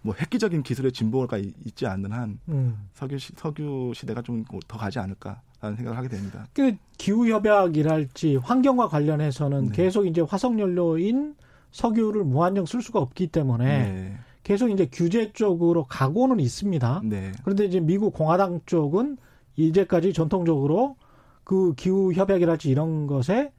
[0.03, 2.88] 뭐 획기적인 기술의 진보가 이- 있지 않는 한 음.
[2.93, 6.45] 석유 시, 석유 시대가 좀 더 가지 않을까라는 생각을 하게 됩니다.
[6.53, 9.71] 그 기후 협약이랄지 환경과 관련해서는 네.
[9.76, 11.36] 계속 이제 화석 연료인
[11.71, 14.17] 석유를 무한정 쓸 수가 없기 때문에 네.
[14.46, 17.02] 계속 이제 규제 쪽으로 가고는 있습니다.
[17.04, 17.32] 네.
[17.43, 19.18] 그런데 이제 미국 공화당 쪽은
[19.56, 20.98] 이제까지 전통적으로
[21.43, 23.52] 그 기후 협약이랄지 이런 것에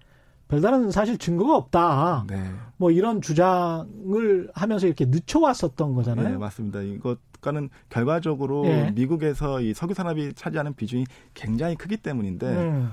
[0.46, 2.24] 별다른 사실 증거가 없다.
[2.28, 2.40] 네.
[2.76, 6.28] 뭐 이런 주장을 하면서 이렇게 늦춰왔었던 거잖아요.
[6.28, 6.82] 네, 맞습니다.
[6.82, 8.92] 이것과는 결과적으로 예.
[8.94, 12.90] 미국에서 이 석유 산업이 차지하는 비중이 굉장히 크기 때문인데 음.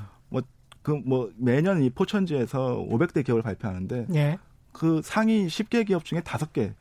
[0.82, 4.38] 그뭐 매년 이 포천지에서 500대 기업을 발표하는데 예.
[4.72, 6.74] 그 상위 10개 기업 중에 5개,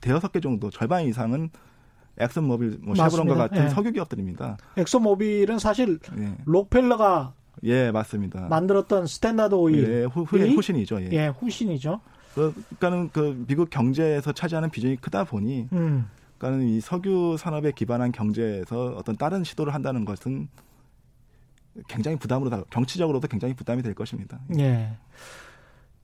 [0.00, 1.50] 대여섯 개 정도 절반 이상은
[2.18, 3.34] 엑슨모빌, 뭐 쉐브론과.
[3.34, 3.68] 같은 예.
[3.68, 4.58] 석유 기업들입니다.
[4.76, 7.34] 엑슨모빌은 사실 예, 록펠러가
[7.64, 8.48] 예 맞습니다.
[8.48, 10.54] 만들었던 스탠다드 오일 예, 후, 이?
[10.54, 11.02] 후신이죠.
[11.02, 11.08] 예.
[11.12, 12.00] 예, 후신이죠.
[12.34, 16.06] 그러니까는 그 미국 경제에서 차지하는 비중이 크다 보니, 음.
[16.38, 20.48] 그러니까는 이 석유 산업에 기반한 경제에서 어떤 다른 시도를 한다는 것은
[21.88, 24.40] 굉장히 부담으로 다 정치적으로도 굉장히 부담이 될 것입니다.
[24.58, 24.90] 예.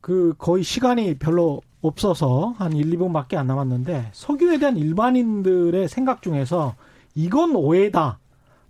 [0.06, 6.76] 그 거의 시간이 별로 없어서 한 1, 2분밖에 안 남았는데 석유에 대한 일반인들의 생각 중에서
[7.16, 8.20] 이건 오해다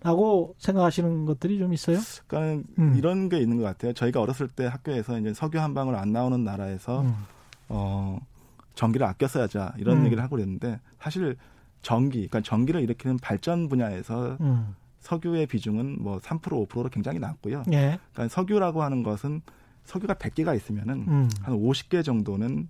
[0.02, 1.98] 라고 생각하시는 것들이 좀 있어요?
[2.26, 2.94] 그러니까는 음.
[2.96, 3.92] 이런 게 있는 것 같아요.
[3.92, 7.14] 저희가 어렸을 때 학교에서 이제 석유 한 방울 안 나오는 나라에서 음.
[7.68, 8.18] 어,
[8.74, 10.04] 전기를 아껴 써야자 이런 음.
[10.06, 11.36] 얘기를 하고 그랬는데 사실
[11.82, 14.74] 전기, 그러니까 전기를 일으키는 발전 분야에서 음.
[15.00, 17.64] 석유의 비중은 뭐 3% 5%로 굉장히 낮고요.
[17.72, 17.98] 예.
[18.14, 19.42] 그러니까 석유라고 하는 것은
[19.86, 21.30] 석유가 100개가 있으면은 음.
[21.42, 22.68] 한 50개 정도는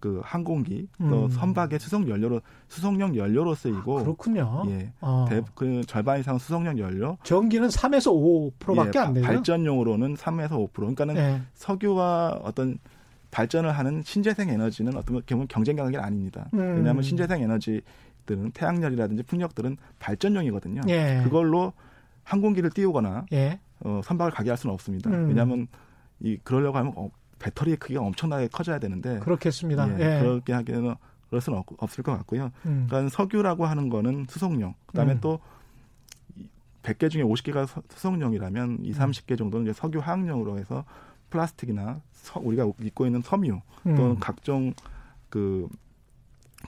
[0.00, 1.28] 그 항공기 또 음.
[1.30, 4.64] 선박의 수송 연료로 수송용 연료로 쓰이고 그렇군요.
[4.68, 4.92] 예.
[5.00, 5.26] 어.
[5.28, 9.26] 대, 그 절반 이상 수송용 연료 전기는 3에서 5%밖에 예, 안 되죠.
[9.26, 10.72] 발전용으로는 3에서 5%.
[10.72, 11.42] 그러니까는 예.
[11.54, 12.78] 석유와 어떤
[13.30, 16.48] 발전을 하는 신재생 에너지는 어떤 경우 경쟁 관계는 아닙니다.
[16.54, 16.76] 음.
[16.76, 20.82] 왜냐하면 신재생 에너지들은 태양열이라든지 풍력들은 발전용이거든요.
[20.88, 21.20] 예.
[21.24, 21.72] 그걸로
[22.24, 23.58] 항공기를 띄우거나 예.
[23.80, 25.10] 어, 선박을 가게 할 수는 없습니다.
[25.10, 25.28] 음.
[25.28, 25.66] 왜냐하면
[26.20, 29.98] 이 그러려고 하면 어, 배터리의 크기가 엄청나게 커져야 되는데 그렇겠습니다.
[30.00, 30.20] 예, 예.
[30.20, 30.94] 그렇게 하기에는
[31.28, 32.50] 그럴 수는 없, 없을 것 같고요.
[32.66, 32.86] 음.
[32.88, 34.74] 그러니까 석유라고 하는 거는 수송용.
[34.86, 35.18] 그다음에 음.
[35.20, 35.40] 또
[36.82, 40.84] 100개 중에 50개가 수송용이라면 2, 30개 정도는 이제 석유 화학용으로 해서
[41.30, 44.16] 플라스틱이나 서- 우리가 입고 있는 섬유 또는 음.
[44.20, 44.72] 각종
[45.28, 45.68] 그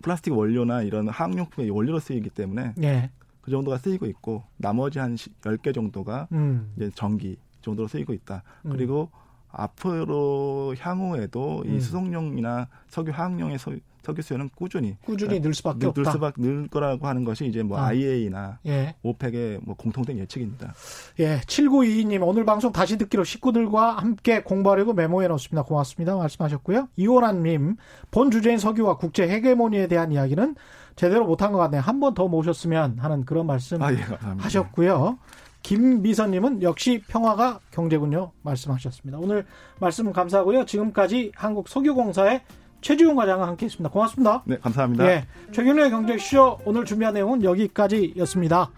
[0.03, 3.11] 플라스틱 원료나 이런 화학용품의 원료로 쓰이기 때문에 예.
[3.41, 6.73] 그 정도가 쓰이고 있고 나머지 한 10개 정도가 음.
[6.77, 8.43] 이제 전기 정도로 쓰이고 있다.
[8.67, 8.71] 음.
[8.73, 9.11] 그리고
[9.51, 11.81] 앞으로 향후에도 이 음.
[11.81, 13.73] 수송용이나 석유 화학용의 서,
[14.03, 16.03] 석유 수요는 꾸준히 꾸준히 늘 수밖에 늘, 없다.
[16.03, 17.87] 늘 수밖 늘 거라고 하는 것이 이제 뭐 아.
[17.89, 18.95] IEA나 예.
[19.03, 20.73] 오펙의 뭐 공통된 예측입니다.
[21.21, 25.63] 예, 7922님 오늘 방송 다시 듣기로 식구들과 함께 공부하려고 메모해 놓습니다.
[25.63, 26.17] 고맙습니다.
[26.17, 26.89] 말씀하셨고요.
[26.97, 27.77] 이호란 님
[28.11, 30.55] 본 주제인 석유와 국제 헤게모니에 대한 이야기는
[30.97, 31.81] 제대로 못한 것 같네요.
[31.83, 33.99] 한 번 더 모셨으면 하는 그런 말씀 아, 예.
[34.39, 35.19] 하셨고요.
[35.63, 38.33] 김미선님은 역시 평화가 경제군요.
[38.43, 39.19] 말씀하셨습니다.
[39.19, 39.45] 오늘
[39.81, 40.65] 말씀 감사하고요.
[40.65, 42.43] 지금까지 한국석유공사의
[42.81, 43.91] 최지훈 과장과 함께했습니다.
[43.91, 44.43] 고맙습니다.
[44.47, 45.07] 네, 감사합니다.
[45.07, 48.71] 예, 최경련의 경제쇼 오늘 준비한 내용은 여기까지였습니다.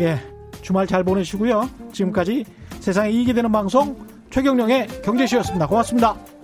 [0.00, 0.18] 예,
[0.62, 1.68] 주말 잘 보내시고요.
[1.92, 2.44] 지금까지
[2.80, 3.96] 세상에 이익이 되는 방송
[4.30, 5.66] 최경령의 경제쇼였습니다.
[5.66, 6.37] 고맙습니다.